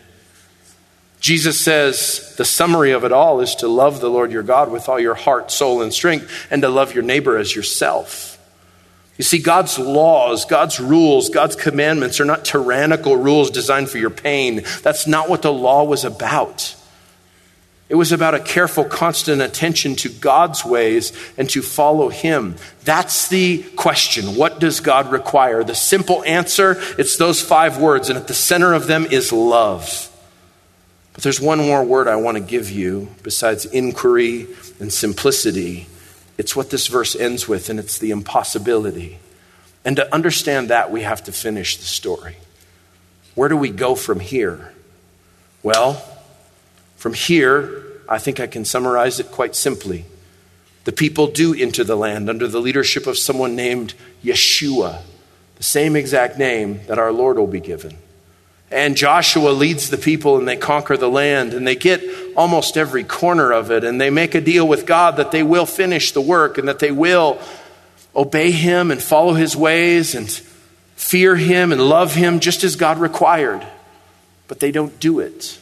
Jesus 1.21 1.61
says 1.61 2.35
the 2.39 2.47
summary 2.47 2.93
of 2.93 3.05
it 3.05 3.13
all 3.13 3.43
is 3.43 3.57
to 3.57 3.69
love 3.69 4.01
the 4.01 4.09
Lord 4.09 4.33
your 4.33 4.43
God 4.43 4.73
with 4.73 4.89
all 4.89 4.99
your 4.99 5.17
heart, 5.17 5.51
soul, 5.51 5.83
and 5.83 5.93
strength, 5.93 6.47
and 6.51 6.63
to 6.63 6.71
love 6.71 6.95
your 6.95 7.05
neighbor 7.05 7.37
as 7.37 7.55
yourself. 7.55 8.36
You 9.19 9.25
see, 9.25 9.39
God's 9.39 9.79
laws, 9.79 10.45
God's 10.45 10.79
rules, 10.79 11.31
God's 11.31 11.57
commandments 11.57 12.21
are 12.21 12.27
not 12.27 12.45
tyrannical 12.45 13.17
rules 13.17 13.51
designed 13.51 13.89
for 13.89 13.99
your 13.99 14.11
pain. 14.11 14.63
That's 14.83 15.07
not 15.07 15.31
what 15.31 15.43
the 15.43 15.53
law 15.53 15.85
was 15.85 16.05
about. 16.05 16.75
It 17.89 17.95
was 17.95 18.11
about 18.11 18.35
a 18.35 18.41
careful, 18.41 18.85
constant 18.85 19.41
attention 19.41 19.95
to 19.97 20.09
God's 20.09 20.65
ways 20.65 21.13
and 21.39 21.49
to 21.51 21.63
follow 21.63 22.09
Him. 22.09 22.57
That's 22.83 23.29
the 23.29 23.63
question. 23.77 24.35
What 24.35 24.59
does 24.59 24.81
God 24.81 25.13
require? 25.13 25.63
The 25.63 25.75
simple 25.75 26.25
answer, 26.25 26.77
it's 26.99 27.17
those 27.17 27.41
five 27.41 27.79
words, 27.79 28.11
and 28.11 28.19
at 28.19 28.27
the 28.27 28.35
center 28.35 28.75
of 28.75 28.89
them 28.89 29.07
is 29.07 29.33
love. 29.33 30.11
But 31.13 31.23
there's 31.23 31.41
one 31.41 31.59
more 31.59 31.85
word 31.85 32.09
I 32.09 32.17
want 32.17 32.37
to 32.37 32.43
give 32.43 32.71
you 32.71 33.09
besides 33.23 33.65
inquiry 33.65 34.49
and 34.81 34.93
simplicity. 34.93 35.87
It's 36.39 36.55
what 36.55 36.71
this 36.71 36.87
verse 36.87 37.17
ends 37.17 37.49
with, 37.49 37.71
and 37.71 37.79
it's 37.79 37.99
the 37.99 38.11
impossibility. 38.11 39.19
And 39.85 39.97
to 39.97 40.15
understand 40.15 40.71
that, 40.71 40.91
we 40.91 41.03
have 41.03 41.25
to 41.25 41.33
finish 41.33 41.77
the 41.77 41.85
story. 41.85 42.37
Where 43.35 43.49
do 43.49 43.57
we 43.57 43.71
go 43.71 43.95
from 43.95 44.21
here? 44.21 44.73
Well, 45.63 46.03
from 46.97 47.15
here, 47.15 47.85
I 48.09 48.19
think 48.19 48.41
I 48.41 48.47
can 48.47 48.65
summarize 48.65 49.21
it 49.21 49.31
quite 49.31 49.55
simply. 49.55 50.05
The 50.85 50.93
people 50.93 51.27
do 51.27 51.55
enter 51.55 51.85
the 51.85 51.97
land 51.97 52.31
under 52.31 52.47
the 52.47 52.61
leadership 52.61 53.07
of 53.07 53.19
someone 53.19 53.57
named 53.57 53.95
Yeshua, 54.23 55.03
the 55.57 55.63
same 55.63 55.97
exact 55.97 56.39
name 56.39 56.81
that 56.87 56.99
our 56.99 57.13
Lord 57.13 57.39
will 57.39 57.47
be 57.47 57.61
given. 57.61 57.99
And 58.71 58.97
Joshua 58.97 59.51
leads 59.51 59.91
the 59.91 59.97
people 59.97 60.39
and 60.39 60.49
they 60.49 60.57
conquer 60.57 60.97
the 60.97 61.09
land 61.09 61.55
and 61.55 61.67
they 61.67 61.77
get 61.77 62.03
almost 62.37 62.77
every 62.77 63.05
corner 63.05 63.53
of 63.53 63.71
it. 63.71 63.85
And 63.85 64.01
they 64.01 64.11
make 64.11 64.35
a 64.35 64.41
deal 64.41 64.67
with 64.67 64.87
God 64.87 65.17
that 65.17 65.31
they 65.31 65.43
will 65.43 65.67
finish 65.67 66.13
the 66.13 66.21
work 66.21 66.59
and 66.59 66.69
that 66.69 66.81
they 66.81 66.91
will 66.91 67.41
obey 68.15 68.51
Him 68.51 68.91
and 68.91 69.01
follow 69.01 69.35
His 69.35 69.57
ways 69.57 70.15
and 70.15 70.29
fear 70.97 71.37
Him 71.37 71.71
and 71.71 71.81
love 71.81 72.15
Him 72.15 72.41
just 72.41 72.65
as 72.65 72.75
God 72.75 72.99
required. 72.99 73.65
But 74.49 74.59
they 74.61 74.73
don't 74.73 74.99
do 74.99 75.21
it. 75.21 75.59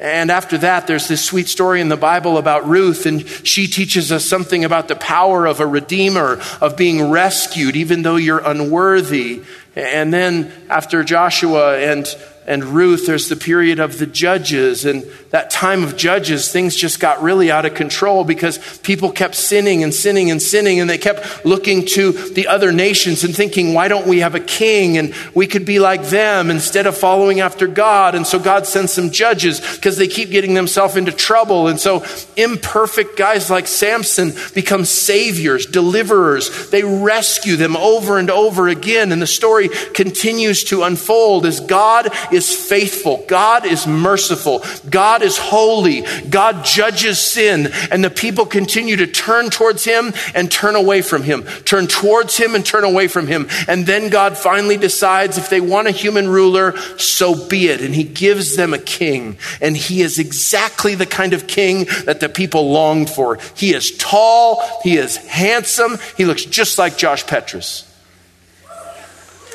And 0.00 0.30
after 0.30 0.56
that, 0.58 0.86
there's 0.86 1.08
this 1.08 1.22
sweet 1.22 1.46
story 1.46 1.82
in 1.82 1.90
the 1.90 1.96
Bible 1.96 2.38
about 2.38 2.66
Ruth, 2.66 3.04
and 3.04 3.28
she 3.28 3.66
teaches 3.66 4.10
us 4.10 4.24
something 4.24 4.64
about 4.64 4.88
the 4.88 4.96
power 4.96 5.44
of 5.44 5.60
a 5.60 5.66
redeemer, 5.66 6.40
of 6.62 6.74
being 6.74 7.10
rescued, 7.10 7.76
even 7.76 8.00
though 8.00 8.16
you're 8.16 8.38
unworthy. 8.38 9.42
And 9.76 10.12
then 10.12 10.52
after 10.70 11.04
Joshua 11.04 11.78
and 11.78 12.06
and 12.46 12.64
Ruth, 12.64 13.06
there's 13.06 13.28
the 13.28 13.36
period 13.36 13.78
of 13.78 13.98
the 13.98 14.06
judges. 14.06 14.84
And 14.84 15.04
that 15.30 15.50
time 15.50 15.84
of 15.84 15.96
judges, 15.96 16.50
things 16.50 16.74
just 16.74 16.98
got 16.98 17.22
really 17.22 17.50
out 17.50 17.66
of 17.66 17.74
control 17.74 18.24
because 18.24 18.78
people 18.78 19.12
kept 19.12 19.34
sinning 19.34 19.82
and 19.82 19.92
sinning 19.92 20.30
and 20.30 20.40
sinning. 20.40 20.80
And 20.80 20.88
they 20.88 20.98
kept 20.98 21.44
looking 21.44 21.84
to 21.86 22.12
the 22.12 22.48
other 22.48 22.72
nations 22.72 23.24
and 23.24 23.36
thinking, 23.36 23.74
why 23.74 23.88
don't 23.88 24.06
we 24.06 24.20
have 24.20 24.34
a 24.34 24.40
king? 24.40 24.96
And 24.96 25.14
we 25.34 25.46
could 25.46 25.66
be 25.66 25.80
like 25.80 26.04
them 26.04 26.50
instead 26.50 26.86
of 26.86 26.96
following 26.96 27.40
after 27.40 27.66
God. 27.66 28.14
And 28.14 28.26
so 28.26 28.38
God 28.38 28.66
sends 28.66 28.92
some 28.92 29.10
judges 29.10 29.60
because 29.76 29.98
they 29.98 30.08
keep 30.08 30.30
getting 30.30 30.54
themselves 30.54 30.96
into 30.96 31.12
trouble. 31.12 31.68
And 31.68 31.78
so 31.78 32.04
imperfect 32.36 33.16
guys 33.18 33.50
like 33.50 33.66
Samson 33.66 34.32
become 34.54 34.86
saviors, 34.86 35.66
deliverers. 35.66 36.70
They 36.70 36.82
rescue 36.82 37.56
them 37.56 37.76
over 37.76 38.18
and 38.18 38.30
over 38.30 38.66
again. 38.66 39.12
And 39.12 39.20
the 39.20 39.26
story 39.26 39.68
continues 39.68 40.64
to 40.64 40.84
unfold 40.84 41.44
as 41.44 41.60
God 41.60 42.08
is 42.32 42.54
faithful. 42.54 43.24
God 43.28 43.64
is 43.64 43.86
merciful. 43.86 44.64
God 44.88 45.22
is 45.22 45.38
holy. 45.38 46.04
God 46.28 46.64
judges 46.64 47.18
sin. 47.18 47.70
And 47.90 48.02
the 48.02 48.10
people 48.10 48.46
continue 48.46 48.96
to 48.96 49.06
turn 49.06 49.50
towards 49.50 49.84
Him 49.84 50.12
and 50.34 50.50
turn 50.50 50.76
away 50.76 51.02
from 51.02 51.22
Him. 51.22 51.44
Turn 51.64 51.86
towards 51.86 52.36
Him 52.36 52.54
and 52.54 52.64
turn 52.64 52.84
away 52.84 53.08
from 53.08 53.26
Him. 53.26 53.48
And 53.68 53.86
then 53.86 54.08
God 54.08 54.36
finally 54.36 54.76
decides 54.76 55.38
if 55.38 55.50
they 55.50 55.60
want 55.60 55.88
a 55.88 55.92
human 55.92 56.28
ruler, 56.28 56.76
so 56.98 57.48
be 57.48 57.68
it. 57.68 57.80
And 57.80 57.94
He 57.94 58.04
gives 58.04 58.56
them 58.56 58.74
a 58.74 58.78
king. 58.78 59.38
And 59.60 59.76
He 59.76 60.02
is 60.02 60.18
exactly 60.18 60.94
the 60.94 61.06
kind 61.06 61.32
of 61.32 61.46
king 61.46 61.86
that 62.04 62.20
the 62.20 62.28
people 62.28 62.70
longed 62.70 63.10
for. 63.10 63.38
He 63.54 63.74
is 63.74 63.96
tall. 63.96 64.62
He 64.82 64.96
is 64.96 65.16
handsome. 65.16 65.98
He 66.16 66.24
looks 66.24 66.44
just 66.44 66.78
like 66.78 66.96
Josh 66.96 67.26
Petrus. 67.26 67.86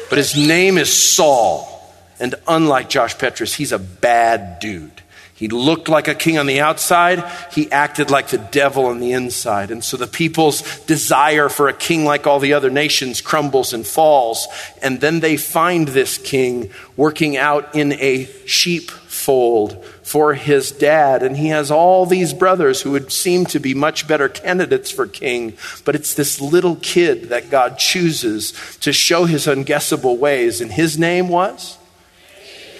But 0.09 0.17
his 0.17 0.35
name 0.35 0.77
is 0.77 0.93
Saul. 0.93 1.74
And 2.19 2.35
unlike 2.47 2.89
Josh 2.89 3.17
Petrus, 3.17 3.53
he's 3.53 3.71
a 3.71 3.79
bad 3.79 4.59
dude. 4.59 5.01
He 5.35 5.49
looked 5.49 5.89
like 5.89 6.07
a 6.07 6.15
king 6.15 6.37
on 6.37 6.45
the 6.45 6.61
outside. 6.61 7.21
He 7.51 7.69
acted 7.69 8.09
like 8.09 8.29
the 8.29 8.37
devil 8.37 8.85
on 8.85 9.01
the 9.01 9.11
inside. 9.11 9.69
And 9.69 9.83
so 9.83 9.97
the 9.97 10.07
people's 10.07 10.61
desire 10.85 11.49
for 11.49 11.67
a 11.67 11.73
king 11.73 12.05
like 12.05 12.25
all 12.25 12.39
the 12.39 12.53
other 12.53 12.69
nations 12.69 13.19
crumbles 13.19 13.73
and 13.73 13.85
falls. 13.85 14.47
And 14.81 15.01
then 15.01 15.19
they 15.19 15.35
find 15.35 15.89
this 15.89 16.17
king 16.17 16.71
working 16.95 17.35
out 17.35 17.75
in 17.75 17.91
a 17.93 18.29
sheepfold 18.45 19.83
for 20.03 20.35
his 20.35 20.71
dad. 20.71 21.21
And 21.21 21.35
he 21.35 21.49
has 21.49 21.69
all 21.69 22.05
these 22.05 22.33
brothers 22.33 22.81
who 22.81 22.91
would 22.91 23.11
seem 23.11 23.45
to 23.47 23.59
be 23.59 23.73
much 23.73 24.07
better 24.07 24.29
candidates 24.29 24.89
for 24.89 25.05
king. 25.05 25.57
But 25.83 25.95
it's 25.95 26.13
this 26.13 26.39
little 26.39 26.77
kid 26.77 27.23
that 27.23 27.49
God 27.49 27.77
chooses 27.77 28.53
to 28.79 28.93
show 28.93 29.25
his 29.25 29.47
unguessable 29.47 30.17
ways. 30.17 30.61
And 30.61 30.71
his 30.71 30.97
name 30.97 31.27
was? 31.27 31.77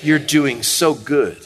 You're 0.06 0.20
doing 0.20 0.64
so 0.64 0.94
good. 0.94 1.38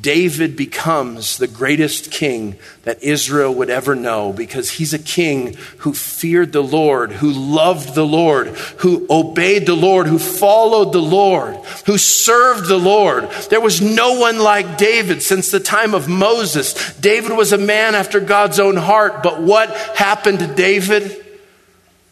David 0.00 0.56
becomes 0.56 1.36
the 1.36 1.46
greatest 1.46 2.10
king 2.10 2.56
that 2.82 3.02
Israel 3.02 3.54
would 3.54 3.70
ever 3.70 3.94
know 3.94 4.32
because 4.32 4.70
he's 4.70 4.92
a 4.92 4.98
king 4.98 5.54
who 5.78 5.92
feared 5.92 6.52
the 6.52 6.62
Lord, 6.62 7.12
who 7.12 7.30
loved 7.30 7.94
the 7.94 8.06
Lord, 8.06 8.48
who 8.78 9.06
obeyed 9.08 9.66
the 9.66 9.76
Lord, 9.76 10.06
who 10.06 10.18
followed 10.18 10.92
the 10.92 11.02
Lord, 11.02 11.56
who 11.86 11.98
served 11.98 12.68
the 12.68 12.78
Lord. 12.78 13.30
There 13.50 13.60
was 13.60 13.80
no 13.80 14.18
one 14.18 14.38
like 14.38 14.78
David 14.78 15.22
since 15.22 15.50
the 15.50 15.60
time 15.60 15.94
of 15.94 16.08
Moses. 16.08 16.94
David 16.94 17.36
was 17.36 17.52
a 17.52 17.58
man 17.58 17.94
after 17.94 18.18
God's 18.18 18.58
own 18.58 18.76
heart, 18.76 19.22
but 19.22 19.40
what 19.42 19.70
happened 19.94 20.40
to 20.40 20.52
David? 20.52 21.24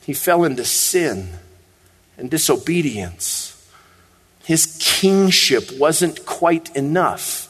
He 0.03 0.13
fell 0.13 0.45
into 0.45 0.65
sin 0.65 1.31
and 2.19 2.31
disobedience 2.31 3.60
his 4.51 4.67
kingship 4.81 5.71
wasn't 5.79 6.27
quite 6.27 6.75
enough. 6.75 7.50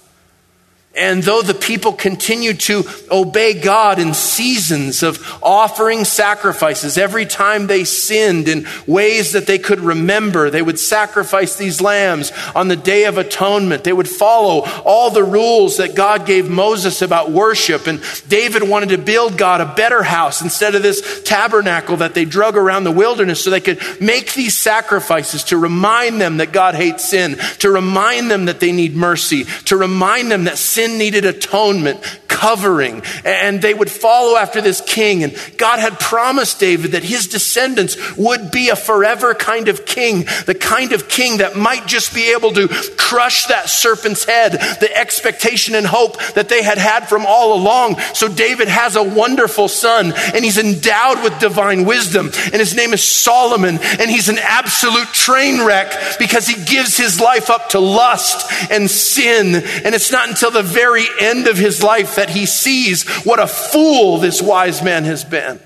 And 1.00 1.22
though 1.22 1.40
the 1.40 1.54
people 1.54 1.94
continued 1.94 2.60
to 2.60 2.84
obey 3.10 3.58
God 3.58 3.98
in 3.98 4.12
seasons 4.12 5.02
of 5.02 5.18
offering 5.42 6.04
sacrifices, 6.04 6.98
every 6.98 7.24
time 7.24 7.66
they 7.66 7.84
sinned 7.84 8.48
in 8.48 8.66
ways 8.86 9.32
that 9.32 9.46
they 9.46 9.58
could 9.58 9.80
remember, 9.80 10.50
they 10.50 10.60
would 10.60 10.78
sacrifice 10.78 11.56
these 11.56 11.80
lambs 11.80 12.32
on 12.54 12.68
the 12.68 12.76
Day 12.76 13.06
of 13.06 13.16
Atonement. 13.16 13.82
They 13.82 13.94
would 13.94 14.10
follow 14.10 14.68
all 14.84 15.10
the 15.10 15.24
rules 15.24 15.78
that 15.78 15.94
God 15.94 16.26
gave 16.26 16.50
Moses 16.50 17.00
about 17.00 17.30
worship. 17.30 17.86
And 17.86 18.02
David 18.28 18.62
wanted 18.68 18.90
to 18.90 18.98
build 18.98 19.38
God 19.38 19.62
a 19.62 19.74
better 19.74 20.02
house 20.02 20.42
instead 20.42 20.74
of 20.74 20.82
this 20.82 21.22
tabernacle 21.22 21.96
that 21.96 22.12
they 22.12 22.26
drug 22.26 22.58
around 22.58 22.84
the 22.84 22.90
wilderness 22.90 23.42
so 23.42 23.48
they 23.48 23.60
could 23.60 23.80
make 24.02 24.34
these 24.34 24.54
sacrifices 24.54 25.44
to 25.44 25.56
remind 25.56 26.20
them 26.20 26.36
that 26.36 26.52
God 26.52 26.74
hates 26.74 27.08
sin, 27.08 27.38
to 27.60 27.70
remind 27.70 28.30
them 28.30 28.44
that 28.44 28.60
they 28.60 28.72
need 28.72 28.94
mercy, 28.94 29.44
to 29.64 29.78
remind 29.78 30.30
them 30.30 30.44
that 30.44 30.58
sin 30.58 30.89
sin 30.90 30.98
needed 30.98 31.24
atonement, 31.24 32.19
covering, 32.30 33.02
and 33.24 33.60
they 33.60 33.74
would 33.74 33.90
follow 33.90 34.36
after 34.36 34.62
this 34.62 34.80
king. 34.80 35.24
And 35.24 35.36
God 35.58 35.80
had 35.80 35.98
promised 35.98 36.60
David 36.60 36.92
that 36.92 37.02
his 37.02 37.26
descendants 37.26 38.16
would 38.16 38.50
be 38.50 38.70
a 38.70 38.76
forever 38.76 39.34
kind 39.34 39.68
of 39.68 39.84
king, 39.84 40.24
the 40.46 40.54
kind 40.58 40.92
of 40.92 41.08
king 41.08 41.38
that 41.38 41.56
might 41.56 41.86
just 41.86 42.14
be 42.14 42.32
able 42.32 42.52
to 42.52 42.68
crush 42.96 43.46
that 43.46 43.68
serpent's 43.68 44.24
head, 44.24 44.52
the 44.52 44.96
expectation 44.96 45.74
and 45.74 45.86
hope 45.86 46.16
that 46.34 46.48
they 46.48 46.62
had 46.62 46.78
had 46.78 47.08
from 47.08 47.26
all 47.26 47.60
along. 47.60 47.98
So 48.14 48.28
David 48.28 48.68
has 48.68 48.96
a 48.96 49.02
wonderful 49.02 49.68
son, 49.68 50.12
and 50.34 50.44
he's 50.44 50.58
endowed 50.58 51.22
with 51.22 51.38
divine 51.40 51.84
wisdom, 51.84 52.30
and 52.44 52.54
his 52.54 52.76
name 52.76 52.92
is 52.92 53.02
Solomon, 53.02 53.78
and 53.98 54.10
he's 54.10 54.28
an 54.28 54.38
absolute 54.40 55.08
train 55.08 55.64
wreck 55.64 56.18
because 56.18 56.46
he 56.46 56.64
gives 56.64 56.96
his 56.96 57.20
life 57.20 57.50
up 57.50 57.70
to 57.70 57.81
lust 57.81 58.70
and 58.70 58.88
sin. 58.88 59.56
And 59.56 59.94
it's 59.94 60.12
not 60.12 60.28
until 60.28 60.52
the 60.52 60.62
very 60.62 61.06
end 61.20 61.48
of 61.48 61.58
his 61.58 61.83
life 61.83 62.14
that 62.21 62.29
he 62.29 62.44
sees 62.44 63.08
what 63.25 63.40
a 63.40 63.46
fool 63.46 64.18
this 64.18 64.42
wise 64.42 64.83
man 64.83 65.04
has 65.04 65.25
been. 65.25 65.58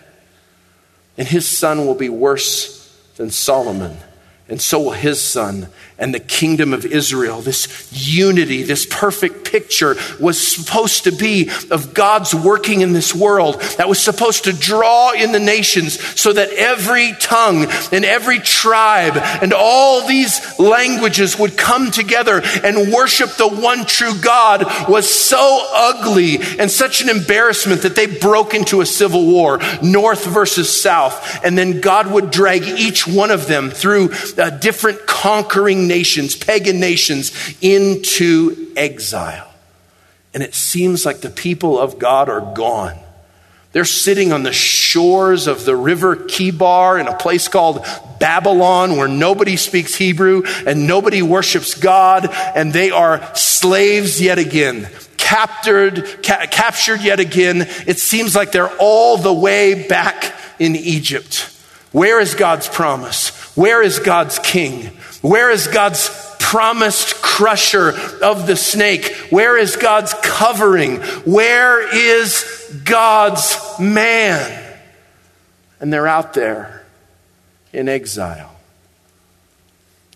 And 1.18 1.26
his 1.26 1.48
son 1.48 1.84
will 1.84 1.96
be 1.96 2.08
worse 2.08 2.96
than 3.16 3.30
Solomon, 3.30 3.96
and 4.48 4.60
so 4.60 4.80
will 4.80 4.90
his 4.92 5.20
son. 5.20 5.68
and 5.96 6.12
the 6.12 6.20
kingdom 6.20 6.72
of 6.72 6.84
Israel. 6.84 7.40
This 7.40 7.88
unity, 7.92 8.64
this 8.64 8.84
perfect 8.84 9.44
picture 9.44 9.94
was 10.18 10.44
supposed 10.44 11.04
to 11.04 11.12
be 11.12 11.50
of 11.70 11.94
God's 11.94 12.34
working 12.34 12.80
in 12.80 12.92
this 12.92 13.14
world 13.14 13.60
that 13.78 13.88
was 13.88 14.00
supposed 14.00 14.44
to 14.44 14.52
draw 14.52 15.12
in 15.12 15.30
the 15.30 15.38
nations 15.38 16.00
so 16.20 16.32
that 16.32 16.50
every 16.50 17.12
tongue 17.20 17.66
and 17.92 18.04
every 18.04 18.40
tribe 18.40 19.12
and 19.16 19.52
all 19.52 20.06
these 20.06 20.58
languages 20.58 21.38
would 21.38 21.56
come 21.56 21.92
together 21.92 22.42
and 22.64 22.92
worship 22.92 23.30
the 23.36 23.48
one 23.48 23.84
true 23.86 24.18
God 24.20 24.64
was 24.88 25.08
so 25.08 25.64
ugly 25.72 26.38
and 26.58 26.70
such 26.70 27.02
an 27.02 27.08
embarrassment 27.08 27.82
that 27.82 27.94
they 27.94 28.06
broke 28.06 28.52
into 28.52 28.80
a 28.80 28.86
civil 28.86 29.26
war, 29.26 29.60
north 29.80 30.26
versus 30.26 30.68
south. 30.82 31.44
And 31.44 31.56
then 31.56 31.80
God 31.80 32.10
would 32.10 32.32
drag 32.32 32.64
each 32.64 33.06
one 33.06 33.30
of 33.30 33.46
them 33.46 33.70
through 33.70 34.08
uh, 34.38 34.50
different 34.50 35.06
conquering 35.06 35.86
nations, 35.86 36.36
pagan 36.36 36.80
nations, 36.80 37.32
into 37.60 38.72
exile. 38.76 39.50
And 40.32 40.42
it 40.42 40.54
seems 40.54 41.06
like 41.06 41.20
the 41.20 41.30
people 41.30 41.78
of 41.78 41.98
God 41.98 42.28
are 42.28 42.54
gone. 42.54 42.98
They're 43.72 43.84
sitting 43.84 44.32
on 44.32 44.44
the 44.44 44.52
shores 44.52 45.48
of 45.48 45.64
the 45.64 45.74
river 45.74 46.14
Chebar 46.14 47.00
in 47.00 47.08
a 47.08 47.16
place 47.16 47.48
called 47.48 47.84
Babylon 48.20 48.96
where 48.96 49.08
nobody 49.08 49.56
speaks 49.56 49.96
Hebrew 49.96 50.44
and 50.64 50.86
nobody 50.86 51.22
worships 51.22 51.74
God, 51.74 52.28
and 52.30 52.72
they 52.72 52.92
are 52.92 53.34
slaves 53.34 54.20
yet 54.20 54.38
again. 54.38 54.88
Captured, 55.16 56.22
ca- 56.22 56.46
captured 56.50 57.00
yet 57.00 57.18
again. 57.18 57.66
It 57.86 57.98
seems 57.98 58.36
like 58.36 58.52
they're 58.52 58.76
all 58.78 59.16
the 59.16 59.32
way 59.32 59.88
back 59.88 60.32
in 60.60 60.76
Egypt. 60.76 61.50
Where 61.90 62.20
is 62.20 62.34
God's 62.34 62.68
promise? 62.68 63.30
Where 63.54 63.82
is 63.82 63.98
God's 63.98 64.38
king? 64.38 64.86
Where 65.22 65.50
is 65.50 65.66
God's 65.68 66.10
promised 66.38 67.22
crusher 67.22 67.90
of 68.22 68.46
the 68.46 68.56
snake? 68.56 69.12
Where 69.30 69.56
is 69.56 69.76
God's 69.76 70.14
covering? 70.22 70.96
Where 71.24 71.82
is 71.94 72.80
God's 72.84 73.56
man? 73.80 74.62
And 75.80 75.92
they're 75.92 76.06
out 76.06 76.34
there 76.34 76.84
in 77.72 77.88
exile 77.88 78.54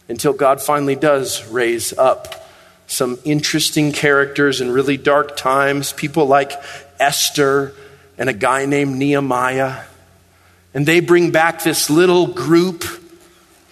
until 0.08 0.32
God 0.32 0.62
finally 0.62 0.96
does 0.96 1.46
raise 1.48 1.92
up 1.96 2.48
some 2.86 3.18
interesting 3.24 3.92
characters 3.92 4.60
in 4.60 4.70
really 4.70 4.96
dark 4.96 5.36
times, 5.36 5.92
people 5.92 6.26
like 6.26 6.52
Esther 6.98 7.74
and 8.16 8.28
a 8.28 8.32
guy 8.32 8.64
named 8.64 8.96
Nehemiah. 8.96 9.84
And 10.72 10.86
they 10.86 11.00
bring 11.00 11.30
back 11.30 11.62
this 11.62 11.90
little 11.90 12.26
group 12.28 12.84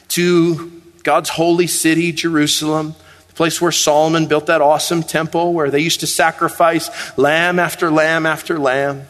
to 0.08 0.82
God's 1.02 1.28
holy 1.28 1.66
city, 1.66 2.12
Jerusalem, 2.12 2.94
the 3.28 3.34
place 3.34 3.60
where 3.60 3.72
Solomon 3.72 4.26
built 4.26 4.46
that 4.46 4.60
awesome 4.60 5.02
temple 5.02 5.52
where 5.52 5.70
they 5.70 5.80
used 5.80 6.00
to 6.00 6.06
sacrifice 6.06 7.16
lamb 7.16 7.58
after 7.58 7.90
lamb 7.90 8.26
after 8.26 8.58
lamb. 8.58 9.06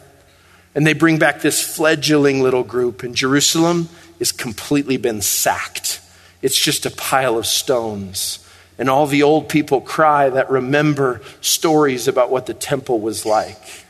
And 0.75 0.87
they 0.87 0.93
bring 0.93 1.19
back 1.19 1.41
this 1.41 1.63
fledgling 1.63 2.43
little 2.43 2.63
group, 2.63 3.03
and 3.03 3.15
Jerusalem 3.15 3.89
is 4.19 4.33
completely 4.33 4.99
been 4.99 5.23
sacked. 5.23 6.03
It's 6.43 6.59
just 6.59 6.85
a 6.85 6.91
pile 6.91 7.39
of 7.39 7.47
stones. 7.47 8.47
And 8.79 8.91
all 8.91 9.07
the 9.07 9.23
old 9.23 9.49
people 9.49 9.81
cry 9.81 10.29
that 10.29 10.51
remember 10.51 11.23
stories 11.41 12.09
about 12.09 12.31
what 12.31 12.45
the 12.45 12.53
temple 12.53 13.01
was 13.01 13.25
like. 13.25 13.85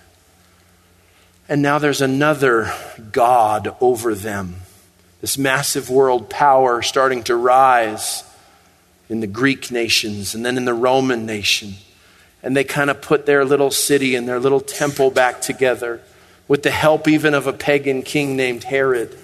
And 1.48 1.60
now 1.60 1.78
there's 1.78 2.00
another 2.00 2.72
God 3.12 3.74
over 3.80 4.14
them 4.14 4.56
this 5.20 5.38
massive 5.38 5.88
world 5.90 6.28
power 6.28 6.82
starting 6.82 7.22
to 7.24 7.34
rise 7.34 8.24
in 9.08 9.20
the 9.20 9.26
Greek 9.26 9.70
nations 9.70 10.34
and 10.34 10.44
then 10.44 10.56
in 10.56 10.64
the 10.64 10.74
Roman 10.74 11.26
nation. 11.26 11.74
And 12.42 12.56
they 12.56 12.64
kind 12.64 12.90
of 12.90 13.00
put 13.00 13.26
their 13.26 13.44
little 13.44 13.70
city 13.70 14.14
and 14.14 14.28
their 14.28 14.40
little 14.40 14.60
temple 14.60 15.10
back 15.10 15.40
together 15.40 16.00
with 16.48 16.62
the 16.62 16.70
help 16.70 17.08
even 17.08 17.34
of 17.34 17.46
a 17.46 17.52
pagan 17.52 18.02
king 18.02 18.36
named 18.36 18.64
Herod. 18.64 19.16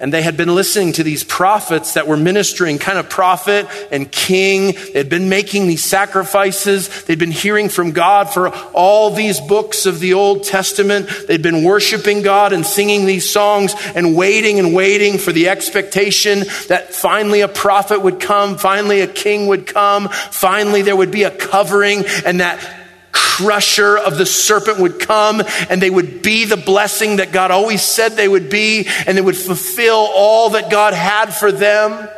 And 0.00 0.12
they 0.12 0.22
had 0.22 0.36
been 0.36 0.54
listening 0.54 0.94
to 0.94 1.02
these 1.02 1.22
prophets 1.22 1.94
that 1.94 2.06
were 2.06 2.16
ministering, 2.16 2.78
kind 2.78 2.98
of 2.98 3.10
prophet 3.10 3.68
and 3.92 4.10
king. 4.10 4.74
They'd 4.94 5.10
been 5.10 5.28
making 5.28 5.66
these 5.66 5.84
sacrifices. 5.84 7.04
They'd 7.04 7.18
been 7.18 7.30
hearing 7.30 7.68
from 7.68 7.92
God 7.92 8.32
for 8.32 8.48
all 8.72 9.10
these 9.10 9.40
books 9.40 9.84
of 9.84 10.00
the 10.00 10.14
Old 10.14 10.44
Testament. 10.44 11.10
They'd 11.28 11.42
been 11.42 11.64
worshiping 11.64 12.22
God 12.22 12.54
and 12.54 12.64
singing 12.64 13.04
these 13.04 13.28
songs 13.28 13.74
and 13.94 14.16
waiting 14.16 14.58
and 14.58 14.74
waiting 14.74 15.18
for 15.18 15.32
the 15.32 15.50
expectation 15.50 16.44
that 16.68 16.94
finally 16.94 17.42
a 17.42 17.48
prophet 17.48 18.00
would 18.00 18.20
come, 18.20 18.56
finally 18.56 19.02
a 19.02 19.06
king 19.06 19.48
would 19.48 19.66
come, 19.66 20.08
finally 20.08 20.80
there 20.80 20.96
would 20.96 21.10
be 21.10 21.24
a 21.24 21.30
covering, 21.30 22.04
and 22.24 22.40
that 22.40 22.79
crusher 23.12 23.96
of 23.96 24.18
the 24.18 24.26
serpent 24.26 24.78
would 24.78 25.00
come 25.00 25.42
and 25.68 25.80
they 25.80 25.90
would 25.90 26.22
be 26.22 26.44
the 26.44 26.56
blessing 26.56 27.16
that 27.16 27.32
God 27.32 27.50
always 27.50 27.82
said 27.82 28.12
they 28.12 28.28
would 28.28 28.50
be 28.50 28.86
and 29.06 29.16
they 29.16 29.22
would 29.22 29.36
fulfill 29.36 30.08
all 30.14 30.50
that 30.50 30.70
God 30.70 30.94
had 30.94 31.34
for 31.34 31.50
them. 31.50 32.08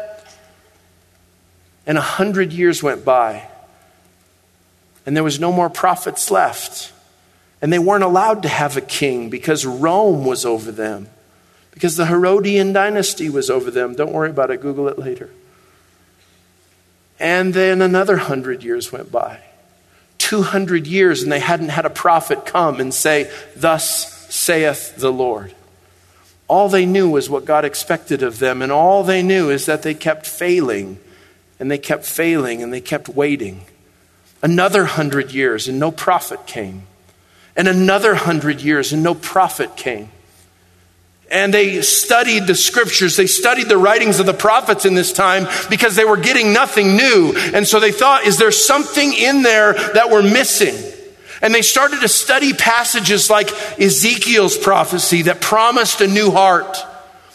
And 1.87 1.99
a 1.99 2.03
hundred 2.03 2.53
years 2.53 2.83
went 2.83 3.05
by 3.05 3.49
and 5.05 5.17
there 5.17 5.25
was 5.25 5.41
no 5.41 5.53
more 5.53 5.71
prophets 5.71 6.31
left. 6.31 6.93
And 7.61 7.73
they 7.73 7.79
weren't 7.79 8.05
allowed 8.05 8.43
to 8.43 8.49
have 8.49 8.77
a 8.77 8.81
king 8.81 9.31
because 9.31 9.65
Rome 9.65 10.25
was 10.25 10.45
over 10.45 10.73
them, 10.73 11.09
because 11.71 11.97
the 11.97 12.07
Herodian 12.07 12.73
dynasty 12.73 13.31
was 13.31 13.51
over 13.51 13.71
them. 13.71 13.95
Don't 13.95 14.13
worry 14.13 14.31
about 14.31 14.51
it, 14.51 14.61
Google 14.61 14.89
it 14.89 14.99
later. 14.99 15.31
And 17.21 17.55
then 17.55 17.81
another 17.81 18.17
hundred 18.17 18.65
years 18.65 18.91
went 18.91 19.13
by. 19.13 19.41
200 20.33 20.87
years 20.87 21.23
and 21.23 21.31
they 21.31 21.39
hadn't 21.39 21.69
had 21.69 21.85
a 21.85 21.91
prophet 21.91 22.47
come 22.47 22.81
and 22.81 22.95
say, 22.95 23.31
Thus 23.55 24.27
saith 24.35 24.97
the 24.97 25.13
Lord. 25.13 25.55
All 26.49 26.71
they 26.71 26.87
knew 26.87 27.11
was 27.11 27.29
what 27.29 27.45
God 27.45 27.67
expected 27.67 28.23
of 28.23 28.39
them, 28.39 28.63
and 28.63 28.73
all 28.73 29.03
they 29.03 29.23
knew 29.23 29.51
is 29.51 29.67
that 29.67 29.83
they 29.83 29.93
kept 29.93 30.27
failing, 30.27 30.99
and 31.61 31.71
they 31.71 31.77
kept 31.77 32.07
failing, 32.07 32.63
and 32.63 32.73
they 32.73 32.81
kept 32.81 33.11
waiting. 33.11 33.67
Another 34.41 34.87
hundred 34.87 35.33
years, 35.33 35.69
and 35.69 35.79
no 35.79 35.91
prophet 35.91 36.47
came. 36.47 36.85
And 37.55 37.69
another 37.69 38.15
hundred 38.15 38.63
years, 38.63 38.91
and 38.91 39.03
no 39.03 39.15
prophet 39.15 39.77
came 39.77 40.09
and 41.33 41.53
they 41.53 41.81
studied 41.81 42.47
the 42.47 42.55
scriptures. 42.55 43.17
They 43.17 43.27
studied 43.27 43.69
the 43.69 43.79
writings 43.79 44.21
of 44.21 44.27
the 44.27 44.35
prophets 44.35 44.85
in 44.85 44.95
this 44.95 45.13
time 45.13 45.49
because 45.71 45.97
they 45.97 46.05
were 46.05 46.19
getting 46.19 46.53
nothing 46.53 46.95
new. 46.95 47.33
And 47.55 47.67
so 47.67 47.81
they 47.81 47.91
thought, 47.91 48.27
is 48.27 48.37
there 48.37 48.53
something 48.53 49.13
in 49.15 49.43
there 49.43 49.73
that 49.73 50.11
we're 50.11 50.23
missing? 50.23 50.77
And 51.41 51.53
they 51.53 51.63
started 51.63 52.03
to 52.03 52.09
study 52.09 52.53
passages 52.53 53.31
like 53.31 53.51
Ezekiel's 53.81 54.57
prophecy 54.59 55.23
that 55.23 55.41
promised 55.41 56.03
a 56.03 56.07
new 56.07 56.31
heart 56.31 56.77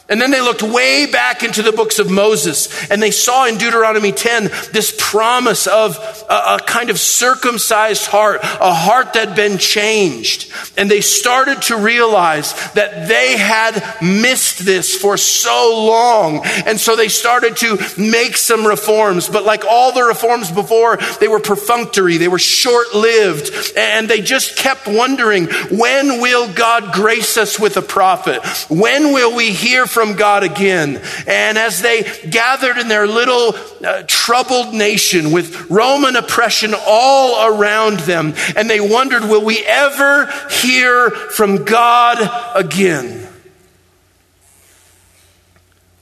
and 0.09 0.21
then 0.21 0.31
they 0.31 0.41
looked 0.41 0.63
way 0.63 1.05
back 1.05 1.43
into 1.43 1.61
the 1.61 1.73
books 1.73 1.99
of 1.99 2.09
Moses 2.09 2.89
and 2.89 3.01
they 3.01 3.11
saw 3.11 3.45
in 3.45 3.57
Deuteronomy 3.57 4.11
10 4.11 4.45
this 4.71 4.95
promise 4.97 5.67
of 5.67 5.97
a, 6.29 6.33
a, 6.33 6.59
kind 6.65 6.89
of 6.89 6.99
circumcised 6.99 8.05
heart, 8.07 8.39
a 8.43 8.73
heart 8.73 9.13
that 9.13 9.27
had 9.27 9.35
been 9.35 9.57
changed. 9.57 10.51
And 10.77 10.89
they 10.89 11.01
started 11.01 11.61
to 11.63 11.77
realize 11.77 12.53
that 12.73 13.07
they 13.07 13.37
had 13.37 13.83
missed 14.01 14.65
this 14.65 14.95
for 14.95 15.17
so 15.17 15.85
long. 15.85 16.45
And 16.65 16.79
so 16.79 16.95
they 16.95 17.09
started 17.09 17.57
to 17.57 17.77
make 17.97 18.37
some 18.37 18.65
reforms. 18.65 19.27
But 19.27 19.43
like 19.43 19.65
all 19.65 19.91
the 19.91 20.03
reforms 20.03 20.51
before, 20.51 20.97
they 21.19 21.27
were 21.27 21.39
perfunctory, 21.39 22.17
they 22.17 22.27
were 22.27 22.39
short 22.39 22.93
lived. 22.93 23.51
And 23.75 24.07
they 24.07 24.21
just 24.21 24.55
kept 24.55 24.87
wondering 24.87 25.47
when 25.69 26.21
will 26.21 26.51
God 26.53 26.93
grace 26.93 27.37
us 27.37 27.59
with 27.59 27.75
a 27.75 27.81
prophet? 27.81 28.45
When 28.69 29.11
will 29.11 29.35
we 29.35 29.51
hear 29.51 29.85
from 29.97 30.15
God 30.15 30.43
again. 30.43 31.01
And 31.25 31.57
as 31.57 31.81
they 31.81 32.03
gathered 32.29 32.77
in 32.77 32.87
their 32.87 33.07
little 33.07 33.55
uh, 33.83 34.03
troubled 34.05 34.71
nation 34.75 35.31
with 35.31 35.71
Roman 35.71 36.15
oppression 36.15 36.75
all 36.85 37.51
around 37.51 38.01
them, 38.01 38.35
and 38.55 38.69
they 38.69 38.79
wondered, 38.79 39.23
will 39.23 39.43
we 39.43 39.65
ever 39.65 40.31
hear 40.51 41.09
from 41.09 41.65
God 41.65 42.19
again? 42.55 43.27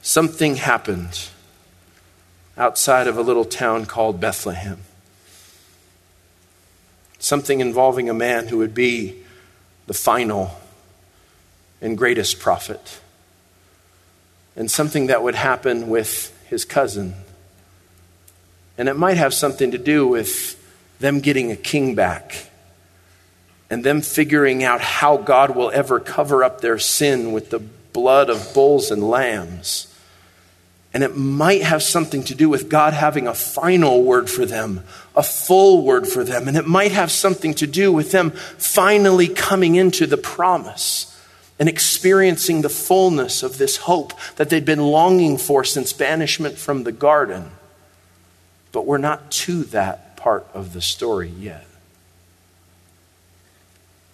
Something 0.02 0.56
happened 0.56 1.30
outside 2.58 3.06
of 3.06 3.16
a 3.16 3.22
little 3.22 3.46
town 3.46 3.86
called 3.86 4.20
Bethlehem. 4.20 4.80
Something 7.18 7.60
involving 7.60 8.10
a 8.10 8.14
man 8.14 8.48
who 8.48 8.58
would 8.58 8.74
be 8.74 9.22
the 9.86 9.94
final 9.94 10.50
and 11.80 11.96
greatest 11.96 12.38
prophet 12.38 13.00
and 14.56 14.70
something 14.70 15.08
that 15.08 15.22
would 15.22 15.34
happen 15.34 15.88
with 15.88 16.32
his 16.48 16.64
cousin. 16.64 17.14
And 18.78 18.88
it 18.88 18.96
might 18.96 19.16
have 19.16 19.34
something 19.34 19.70
to 19.70 19.78
do 19.78 20.06
with 20.06 20.62
them 20.98 21.20
getting 21.20 21.52
a 21.52 21.56
king 21.56 21.94
back 21.94 22.50
and 23.68 23.84
them 23.84 24.00
figuring 24.00 24.64
out 24.64 24.80
how 24.80 25.16
God 25.16 25.54
will 25.54 25.70
ever 25.70 26.00
cover 26.00 26.42
up 26.42 26.60
their 26.60 26.78
sin 26.78 27.32
with 27.32 27.50
the 27.50 27.58
blood 27.58 28.30
of 28.30 28.52
bulls 28.54 28.90
and 28.90 29.08
lambs. 29.08 29.92
And 30.94 31.02
it 31.02 31.16
might 31.16 31.62
have 31.62 31.82
something 31.82 32.22
to 32.24 32.34
do 32.34 32.48
with 32.48 32.70
God 32.70 32.94
having 32.94 33.26
a 33.26 33.34
final 33.34 34.02
word 34.02 34.30
for 34.30 34.46
them, 34.46 34.82
a 35.14 35.22
full 35.22 35.82
word 35.82 36.06
for 36.06 36.24
them. 36.24 36.48
And 36.48 36.56
it 36.56 36.66
might 36.66 36.92
have 36.92 37.10
something 37.10 37.52
to 37.54 37.66
do 37.66 37.92
with 37.92 38.12
them 38.12 38.30
finally 38.30 39.28
coming 39.28 39.74
into 39.74 40.06
the 40.06 40.16
promise 40.16 41.12
and 41.58 41.68
experiencing 41.68 42.62
the 42.62 42.68
fullness 42.68 43.42
of 43.42 43.58
this 43.58 43.78
hope 43.78 44.12
that 44.36 44.50
they'd 44.50 44.64
been 44.64 44.82
longing 44.82 45.38
for 45.38 45.64
since 45.64 45.92
banishment 45.92 46.58
from 46.58 46.84
the 46.84 46.92
garden. 46.92 47.50
But 48.72 48.86
we're 48.86 48.98
not 48.98 49.30
to 49.30 49.64
that 49.64 50.16
part 50.16 50.46
of 50.52 50.72
the 50.72 50.82
story 50.82 51.28
yet. 51.28 51.66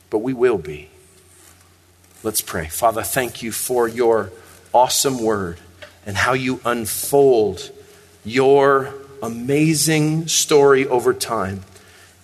But 0.09 0.19
we 0.19 0.33
will 0.33 0.59
be. 0.59 0.91
Let's 2.23 2.41
pray. 2.41 2.69
Father, 2.69 3.03
thank 3.03 3.43
you 3.43 3.51
for 3.51 3.89
your 3.89 4.31
awesome 4.73 5.21
word 5.21 5.59
and 6.07 6.17
how 6.17 6.35
you 6.35 6.61
unfold 6.65 7.71
your 8.25 8.95
amazing 9.23 10.29
story 10.29 10.87
over 10.87 11.13
time. 11.13 11.63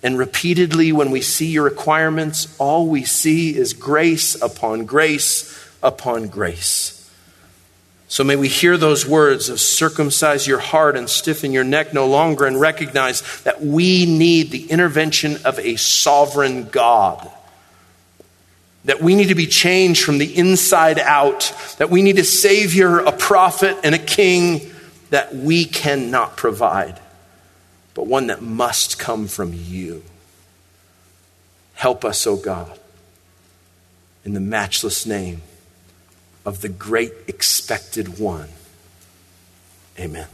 And 0.02 0.18
repeatedly, 0.18 0.92
when 0.92 1.10
we 1.10 1.20
see 1.20 1.46
your 1.46 1.64
requirements, 1.64 2.54
all 2.58 2.86
we 2.86 3.04
see 3.04 3.56
is 3.56 3.72
grace 3.72 4.40
upon 4.40 4.84
grace 4.84 5.68
upon 5.82 6.28
grace. 6.28 6.94
So 8.10 8.24
may 8.24 8.36
we 8.36 8.48
hear 8.48 8.78
those 8.78 9.06
words 9.06 9.50
of 9.50 9.60
circumcise 9.60 10.46
your 10.46 10.60
heart 10.60 10.96
and 10.96 11.10
stiffen 11.10 11.52
your 11.52 11.64
neck 11.64 11.92
no 11.92 12.06
longer 12.06 12.46
and 12.46 12.58
recognize 12.58 13.42
that 13.42 13.60
we 13.60 14.06
need 14.06 14.50
the 14.50 14.70
intervention 14.70 15.36
of 15.44 15.58
a 15.58 15.76
sovereign 15.76 16.68
God. 16.68 17.30
That 18.86 19.02
we 19.02 19.14
need 19.14 19.28
to 19.28 19.34
be 19.34 19.46
changed 19.46 20.04
from 20.04 20.16
the 20.16 20.38
inside 20.38 20.98
out, 20.98 21.52
that 21.76 21.90
we 21.90 22.00
need 22.00 22.18
a 22.18 22.24
Savior, 22.24 22.98
a 23.00 23.12
prophet, 23.12 23.76
and 23.84 23.94
a 23.94 23.98
king 23.98 24.70
that 25.10 25.34
we 25.34 25.66
cannot 25.66 26.36
provide, 26.36 26.98
but 27.98 28.06
one 28.06 28.28
that 28.28 28.40
must 28.40 28.96
come 28.96 29.26
from 29.26 29.52
you. 29.52 30.04
Help 31.74 32.04
us, 32.04 32.28
O 32.28 32.34
oh 32.34 32.36
God, 32.36 32.78
in 34.24 34.34
the 34.34 34.40
matchless 34.40 35.04
name 35.04 35.42
of 36.46 36.60
the 36.60 36.68
great 36.68 37.10
expected 37.26 38.20
one. 38.20 38.50
Amen. 39.98 40.28